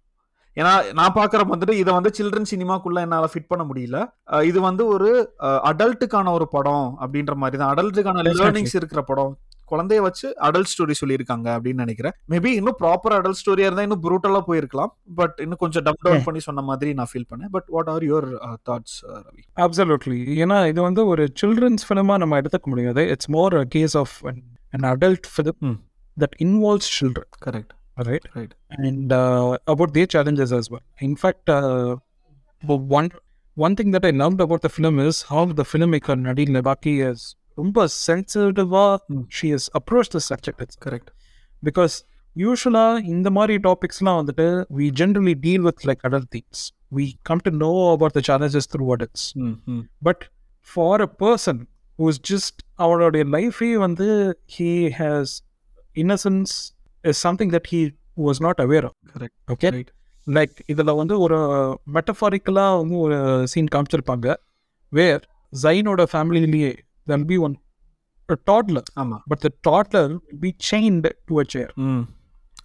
[0.55, 3.97] ஏன்னா நான் பாக்குற வந்துட்டு இதை வந்து சில்ட்ரன் சினிமாக்குள்ள என்னால ஃபிட் பண்ண முடியல.
[4.43, 7.73] இது வந்து ஒரு அடல்ட்டுக்கான ஒரு படம் அப்படின்ற மாதிரி தான்.
[7.75, 8.21] அடல்ட்டுக்கான.
[8.41, 9.37] லேர்னிங்ஸ் இருக்கிற படம்.
[9.71, 12.11] குழந்தைய வச்சு அடல்ட் ஸ்டோரி சொல்லியிருக்காங்க அப்படின்னு நினைக்கிறேன்.
[12.29, 14.87] மேபி இன்னும் ப்ராப்பர் அடல்ட் ஸ்டோரியா இருந்தா இன்னும் ப்ரூட்டலா போயிருக்கலாம்.
[15.15, 16.23] பட் இன்னும் கொஞ்சம் டப் டவுன்.
[16.23, 17.49] பண்ணி சொன்ன மாதிரி நான் ஃபீல் பண்ணேன்.
[17.51, 18.27] But what are your
[18.69, 19.43] thoughts Ravi?
[19.59, 20.19] Absolutely.
[20.43, 23.07] ஏன்னா இது வந்து ஒரு சில்ட்ரன்ஸ் ஃபிலிமா நம்ம எடுத்துக்க முடியாது.
[23.07, 24.33] It's more case of
[24.77, 25.75] an adult film Hmm.
[26.19, 27.27] that involves children.
[27.45, 27.73] Correct
[28.08, 28.52] right Right.
[28.80, 31.90] and uh, about their challenges as well in fact uh,
[32.62, 33.08] but one
[33.56, 37.20] one thing that i loved about the film is how the filmmaker nadine lebaki is
[37.58, 39.22] ரொம்ப சென்சிட்டிவா Hmm.
[39.36, 40.82] she has approached the subject itself.
[40.84, 41.10] Correct
[41.62, 41.94] because
[42.36, 44.46] யூஸ்வலாக இந்த மாதிரி டாபிக்ஸ்லாம் வந்துட்டு
[44.78, 46.62] we generally deal with like other things
[46.98, 50.22] we come to know about the challenges through adults ம் ம் but
[50.68, 51.60] for a person
[51.98, 54.08] who's just அவனுடைய லைஃபே வந்து
[54.56, 54.70] he
[55.00, 55.34] has
[55.96, 56.54] innocence
[57.05, 57.81] is something that he
[58.25, 59.91] was not aware correct okay right
[60.27, 61.37] like இதில் வந்து ஒரு
[61.95, 63.17] மெட்டஃபாரிக்கலாக வந்து ஒரு
[63.51, 64.27] சீன் காமிச்சிருப்பாங்க
[64.91, 66.71] வேர் ஜைனோட ஃபேமிலிலேயே
[67.07, 67.55] தெல் பி ஒன்
[68.47, 69.17] டாட்லர் ஆமா.
[69.27, 72.03] But the toddler be chained to a chair ம்.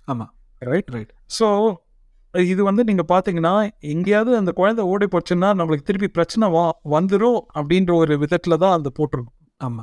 [0.08, 0.26] ஆமா.
[0.62, 1.46] ரைட் ரைட் ஸோ
[2.34, 3.52] இது வந்து நீங்கள் பார்த்தீங்கன்னா
[3.92, 6.64] எங்கேயாவது அந்த குழந்தை ஓடி போச்சுன்னா நம்மளுக்கு திருப்பி பிரச்சனை வா
[6.94, 9.36] வந்துடும் அப்படின்ற ஒரு விதத்தில் தான் அந்த போட்டிருக்கும்.
[9.60, 9.82] ஆமா.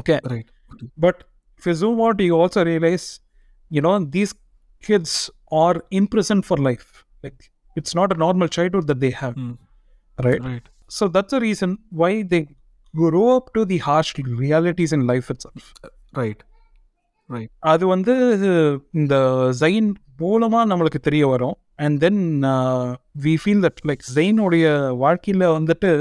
[0.00, 0.50] Okay right
[0.98, 1.20] but
[1.62, 3.06] zoom out you also realize
[3.71, 4.31] you know these
[4.83, 5.11] kids
[5.63, 6.87] are imprisoned for life
[7.23, 7.39] like
[7.75, 9.55] it's not a normal childhood that they have ம்
[10.17, 11.69] right right so that's the reason
[12.01, 12.41] why they
[12.93, 14.09] grow up to the harsh
[14.43, 15.63] realities in life itself
[16.19, 16.43] right
[17.71, 18.13] அது வந்து
[19.01, 19.15] இந்த
[19.61, 19.87] ஜைன்
[20.23, 22.19] மூலமா நம்மளுக்கு தெரிய வரும் and then
[23.25, 24.65] we feel that like ஜெயினுடைய
[25.03, 25.91] வாழ்க்கையில வந்துட்டு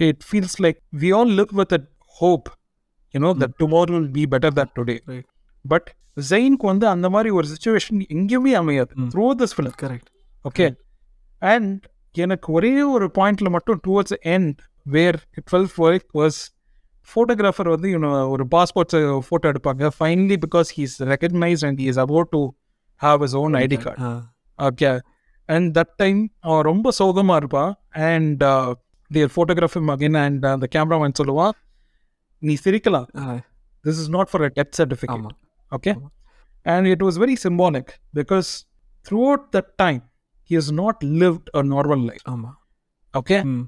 [0.00, 1.88] it feels like we all live with at
[2.20, 2.48] hope
[3.14, 5.26] you know that tomorrow will be better that today Right.
[5.67, 5.95] but
[6.29, 8.91] ஜெயினுக்கு வந்து அந்த மாதிரி ஒரு சுச்சுவேஷன் எங்கேயுமே அமையாது.
[9.13, 10.09] Through this film correct
[10.49, 10.75] okay
[11.39, 15.17] and எனக்கு ஒரே ஒரு பாயிண்ட்ல மட்டும் towards end where
[15.51, 16.39] fell work was
[17.15, 18.93] photographer வந்து you know, ஒரு பாஸ்போர்ட்
[19.27, 19.89] ஃபோட்டோ எடுப்பாங்க.
[19.99, 22.49] Finally because he's recognised and is about to
[23.01, 24.23] have his own ID card
[24.59, 24.99] okay
[25.45, 28.43] and that time அவன் ரொம்ப சோகமாக இருப்பான் and
[29.07, 31.51] there photography again and அந்த cameraman சொல்லுவான்
[32.39, 33.07] நீ சிரிக்கலாம்.
[33.85, 35.41] This is not for a death certificate
[35.72, 36.08] okay ஆமா.
[36.66, 37.88] and it was very symbolic
[38.20, 38.48] because
[39.06, 40.00] throughout that time
[40.50, 42.24] he has not lived a normal life.
[42.34, 42.52] ஆமா
[43.14, 43.40] Okay.
[43.50, 43.66] ம்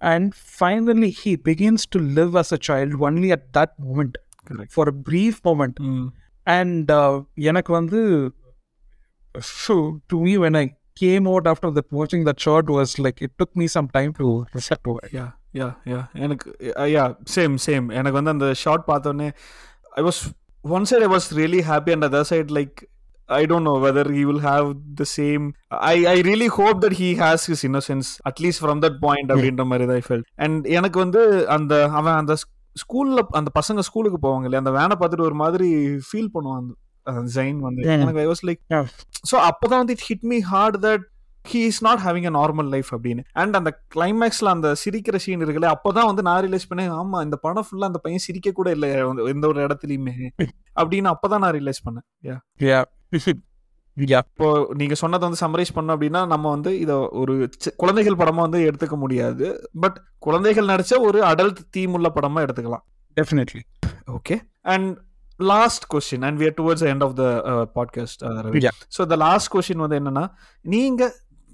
[0.00, 0.26] And
[0.58, 4.12] finally, he begins to live as a child only at that moment,
[4.48, 5.76] correct for a brief moment.
[5.90, 6.04] ம்
[6.46, 7.14] And uh,
[7.50, 8.00] எனக்கு வந்து
[9.40, 10.66] phew, to me when I
[10.96, 14.28] came out after that watching that shot was like it took me some time to
[14.58, 15.12] reflect over it.
[15.18, 15.26] Yeah
[15.60, 16.48] yeah yeah எனக்கு
[16.94, 19.28] yeah same same எனக்கு வந்து அந்த short பார்த்தோன்னே
[20.00, 20.20] I was
[20.64, 22.76] One side I was really happy and other side like
[23.28, 24.66] I don't know whether he will have
[25.00, 25.44] the same
[25.90, 29.86] I I really hope that he has his innocence at least from that point அப்படின்ற மாதிரி
[29.86, 31.22] தான் I felt and எனக்கு வந்து
[31.56, 32.36] அந்த அவன் அந்த
[32.76, 35.68] ஸ்கூல்ல அந்த பசங்க ஸ்கூலுக்கு போவாங்க இல்லையா அந்த வேனை பார்த்துட்டு ஒரு மாதிரி
[36.08, 36.66] ஃபீல் பண்ணுவான்
[37.06, 38.00] அந்த ஜைன் வந்து Yeah.
[38.02, 38.86] எனக்கு I was like Yeah.
[39.30, 41.04] So அப்போதான் வந்து it hit me hard that
[41.45, 45.69] he is not having a normal life அப்படின்னு அண்ட் அந்த கிளைமேக்ஸ்ல அந்த சிரிக்கிற சீன் இருக்குல்ல
[45.75, 48.89] அப்போதான் வந்து நான் ரியலைஸ் பண்ணேன் ஆமா இந்த படம் ஃபுல்லா அந்த பையன் சிரிக்க கூட இல்லை
[49.27, 50.15] எந்த ஒரு இடத்துலயுமே
[50.75, 52.39] அப்படின்னு அப்பதான் நான் ரியலைஸ் பண்ணேன் Yeah.
[52.65, 52.83] Yeah.
[53.97, 54.21] yeah.
[54.27, 57.33] இப்போ நீங்க சொன்னதை வந்து சம்மரைஸ் பண்ணோம் அப்படின்னா நம்ம வந்து இதை ஒரு
[57.75, 59.47] குழந்தைகள் படமா வந்து எடுத்துக்க முடியாது
[59.79, 62.85] பட் குழந்தைகள் நடிச்ச ஒரு அடல்ட் தீம் உள்ள படமா எடுத்துக்கலாம்
[63.17, 63.61] Definitely.
[64.11, 64.35] Okay
[64.67, 64.89] and
[65.39, 67.25] last question and we're towards end of the
[67.75, 68.21] podcast.
[68.97, 70.25] So the last question வந்து என்னன்னா
[70.65, 71.03] நீங்க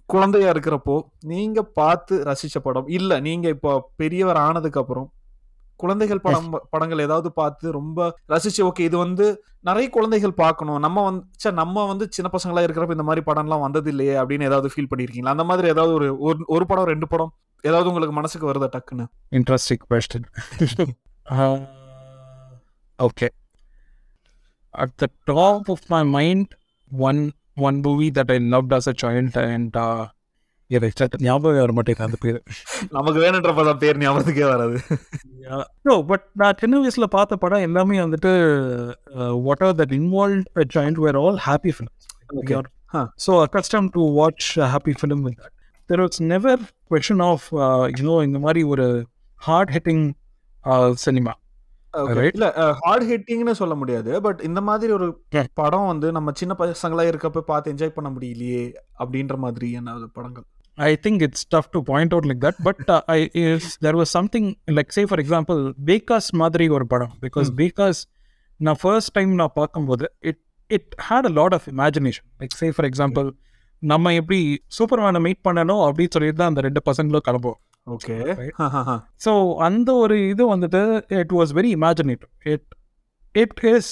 [0.09, 2.87] குழந்தையா இருக்கிறப்போ நீங்க பார்த்து ரசிச்ச படம்.
[2.87, 5.13] இல்ல நீங்க இப்போ பெரியவர் ஆனதுக்கு அப்புறம்
[5.75, 10.79] குழந்தைகள் படம் படங்கள் ஏதாவது பார்த்து ரொம்ப ரசிச்சு ஓகே இது வந்து நிறைய குழந்தைகள் பார்க்கணும்.
[10.79, 14.69] நம்ம வந்து ச்சே, நம்ம வந்து சின்ன பசங்களா இருக்கிறப்ப இந்த மாதிரி படம்லாம் வந்தது இல்லையே அப்படின்னு ஏதாவது
[14.75, 15.25] ஃபீல் பண்ணிருக்கீங்களா?
[15.25, 19.07] அந்த மாதிரி ஏதாவது ஒரு ஒரு- படம் ரெண்டு படம் ஏதாவது உங்களுக்கு மனசுக்கு வருதா டக்குன்னு?
[19.31, 20.23] Interesting question.
[21.29, 21.67] uh,
[23.07, 23.29] okay.
[24.77, 26.45] At the top of my mind,
[27.58, 30.02] one one movie that I loved as a child and uh,
[30.70, 32.38] yeah, exact- ஞாபகம் வர மாட்டேங்குது அந்த பேர்
[32.90, 34.78] நமக்கு வேணுன்ற படம் பேர் ஞாபகத்துக்கே வராது
[35.82, 38.32] நோ பட் நான் சின்ன வயசுல பார்த்த படம் எல்லாமே வந்துட்டு
[39.42, 40.42] what are that involve
[40.76, 42.10] child where all happy films
[42.40, 42.56] Okay.
[42.94, 43.06] Huh.
[43.26, 45.54] So accustom to watch happy film with that
[45.90, 46.60] there was never
[46.90, 47.46] question of
[47.98, 48.86] you know இந்த மாதிரி ஒரு
[49.42, 50.04] hard hitting
[50.92, 51.37] cinema Okay.
[51.37, 51.37] Right.
[52.33, 54.21] இல்ல hard ஹிட்டிங்னு சொல்ல முடியாது.
[54.21, 55.23] But இந்த மாதிரி ஒரு.
[55.53, 60.43] படம் வந்து நம்ம சின்ன பசங்களா இருக்கப்ப பார்த்து என்ஜாய் பண்ண முடியலையே அப்படின்ற மாதிரி என்ன படங்கள்.
[60.75, 64.09] I think it's tough to point out like that, but uh, I if there was
[64.17, 67.13] something like say for example, Bekas மாதிரி ஒரு படம்.
[67.21, 67.97] Because Bekas
[68.57, 70.37] நான் first time நான் பார்க்கும்போது it
[70.67, 72.25] it had a lot of imagination.
[72.39, 73.29] Like say for example,
[73.79, 77.59] நம்ம எப்படி சூப்பர்மேனை meet பண்ணணும் அப்படின்னு சொல்லிட்டு தான் அந்த ரெண்டு பசங்களும் கிளம்புவோம்.
[77.86, 78.54] Okay Right.
[79.24, 79.32] ஸோ
[79.66, 80.80] அந்த ஒரு இது வந்துட்டு
[81.18, 82.66] it was very imaginative it
[83.34, 83.90] it is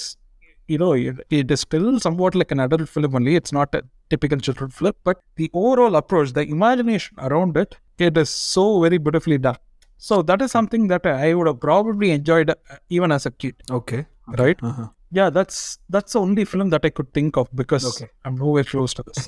[0.69, 0.89] you know
[1.37, 3.81] it is still somewhat like an adult film only it's not a
[4.13, 8.99] typical children film but the overall approach the imagination around it it is so very
[9.05, 9.59] beautifully done
[10.01, 12.51] so that is something that I would probably enjoyed
[12.91, 13.99] even as a kid okay
[14.41, 14.63] right
[15.11, 15.61] yeah that's
[15.95, 18.09] that's only film that I could think of because Okay.
[18.27, 19.25] I'm no where close to this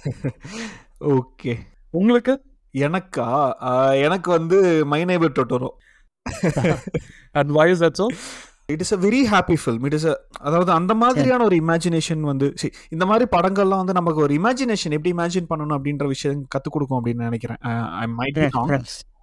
[1.16, 1.54] okay
[1.94, 2.34] உங்களுக்கு
[2.75, 3.29] எனக்கா?
[4.07, 4.59] எனக்கு வந்து
[4.93, 5.71] my neighbour Totoro
[7.41, 8.07] and why is that so
[8.73, 10.07] it is a very happy film it is
[10.47, 15.13] அதாவது அந்த மாதிரியான ஒரு imagination வந்து see, இந்த மாதிரி படங்கள்லாம் வந்து நமக்கு ஒரு இமேஜினேஷன் எப்படி
[15.17, 17.61] இமேஜின் பண்ணணும் அப்படின்ற விஷயம் கத்துக் கொடுக்கும் அப்படின்னு நினைக்கிறேன்.
[18.03, 18.39] ஐ மைட்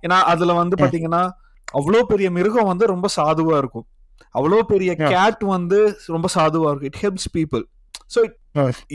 [0.06, 0.76] ஏன்னா அதுல வந்து.
[0.84, 1.24] பாத்தீங்கன்னா
[1.68, 3.88] அவ்வளோ பெரிய மிருகம் வந்து ரொம்ப சாதுவா இருக்கும்.
[4.36, 4.92] அவ்வளோ பெரிய.
[5.14, 5.80] கேட் வந்து
[6.16, 6.90] ரொம்ப சாதுவா இருக்கும்.
[6.92, 7.64] It helps people
[8.16, 8.20] so.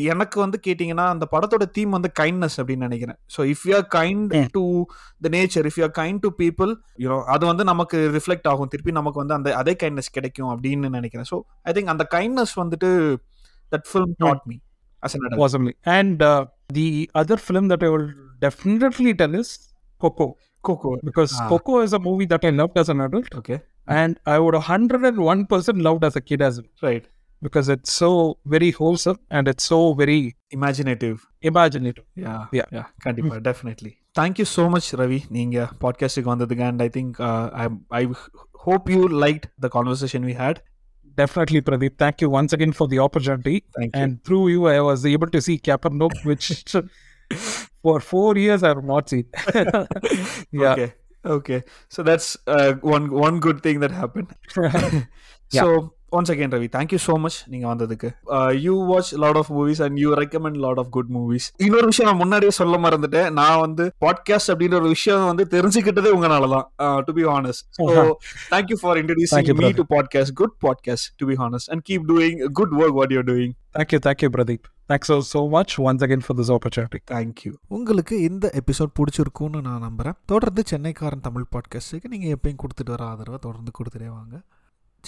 [0.05, 3.19] எனக்கு வந்து கேட்டிங்கன்னா அந்த படத்தோட தீம் வந்து கைண்ட்னஸ் அப்படின்னு நினைக்கிறேன்.
[3.37, 4.33] So if you are kind.
[4.57, 4.63] To
[5.21, 8.69] the nature if you are kind to people you know அது வந்து நமக்கு ரிஃப்ளெக்ட் ஆகும்.
[8.69, 11.29] திருப்பி நமக்கு வந்து அந்த அதே கைண்ட்னஸ் கிடைக்கும் அப்படின்னு நினைக்கிறேன்.
[11.33, 12.91] ஸோ ஐ திங்க் அந்த கைண்ட்னஸ் வந்துட்டு
[13.73, 14.57] that film taught me
[15.03, 15.75] as an adult possibly.
[15.99, 18.09] And uh, the other film that I will
[18.41, 19.49] definitely tell is
[20.01, 20.27] Coco,
[20.65, 21.47] Coco because Ah.
[21.53, 23.57] Coco is a movie that I loved as an adult, okay
[24.01, 27.07] and I would 101% loved as a kid as well, right
[27.43, 31.27] because it's so very wholesome and it's so very imaginative.
[31.43, 32.05] Imaginative.
[32.15, 32.47] Yeah.
[32.53, 32.65] Yeah.
[32.71, 32.87] Yeah.
[33.05, 33.99] Kandipa, definitely.
[34.15, 35.21] Thank you so much, Ravi.
[35.31, 38.09] Ninga podcasting on the and I think uh, I I
[38.55, 40.63] hope you liked the conversation we had.
[41.17, 41.99] Definitely, Pradeep.
[41.99, 43.65] Thank you once again for the opportunity.
[43.77, 44.03] Thank you.
[44.03, 46.65] And through you, I was able to see Capernaum, which
[47.83, 49.27] for four years I've not seen.
[50.53, 50.73] yeah.
[50.73, 50.93] Okay.
[51.25, 51.63] Okay.
[51.89, 54.35] So that's uh, one one good thing that happened.
[54.57, 55.63] yeah.
[55.63, 57.37] So once again, Ravi, thank you so much.
[57.47, 60.87] நீங்க வந்ததுக்கு uh, you watch a lot of movies and you recommend a lot of
[60.97, 61.45] good movies.
[61.67, 66.51] இன்னொரு விஷயம் நான் முன்னாடியே சொல்ல மறந்துட்டேன் நான் வந்து பாட்காஸ்ட் அப்படின்ற ஒரு விஷயம் வந்து தெரிஞ்சுக்கிட்டதே உங்களால
[66.55, 66.67] தான்
[67.05, 67.87] to be honest so
[68.53, 69.73] thank you for Thank introducing you, me.
[69.81, 73.55] To podcast good podcast to be honest and keep doing good work what you're doing
[73.75, 74.63] Thank you, thank you, Pradeep.
[74.91, 76.99] Thanks so, so much once again for this opportunity.
[77.13, 83.05] Thank you உங்களுக்கு இந்த episode பிடிச்சிருக்கும்னு நான் நம்புகிறேன் தொடர்ந்து சென்னைக்காரன் தமிழ் பாட்காஸ்ட்டுக்கு நீங்கள் எப்பயும் கொடுத்துட்டு வர
[83.05, 84.35] ஆதரவை தொடர்ந்து கொடுத்துட்டே வாங்க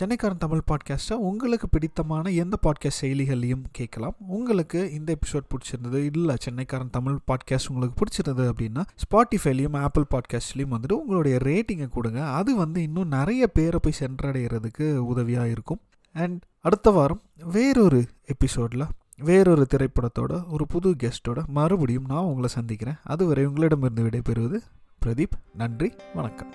[0.00, 4.14] சென்னைக்காரன் தமிழ் பாட்காஸ்ட்டை உங்களுக்கு பிடித்தமான எந்த பாட்காஸ்ட் செயலிகள்லையும் கேட்கலாம்.
[4.18, 10.92] உங்களுக்கு இந்த எபிசோட் பிடிச்சிருந்தது இல்லை சென்னைக்காரன் தமிழ் பாட்காஸ்ட் உங்களுக்கு பிடிச்சிருந்தது அப்படின்னா ஸ்பாட்டிஃபைலையும் ஆப்பிள் பாட்காஸ்ட்லேயும் வந்துட்டு
[10.92, 12.28] உங்களுடைய ரேட்டிங்கை கொடுங்க.
[12.28, 15.80] அது வந்து இன்னும் நிறைய பேரை போய் சென்றடைகிறதுக்கு உதவியாக இருக்கும்.
[16.12, 18.84] அண்ட் அடுத்த வாரம் வேறொரு எபிசோடில்
[19.18, 22.96] வேறொரு திரைப்படத்தோட ஒரு புது கெஸ்ட்டோட மறுபடியும் நான் உங்களை சந்திக்கிறேன்.
[23.02, 24.60] அதுவரை உங்களிடமிருந்து விடைபெறுவது
[25.06, 25.40] பிரதீப்.
[25.54, 26.54] நன்றி வணக்கம்.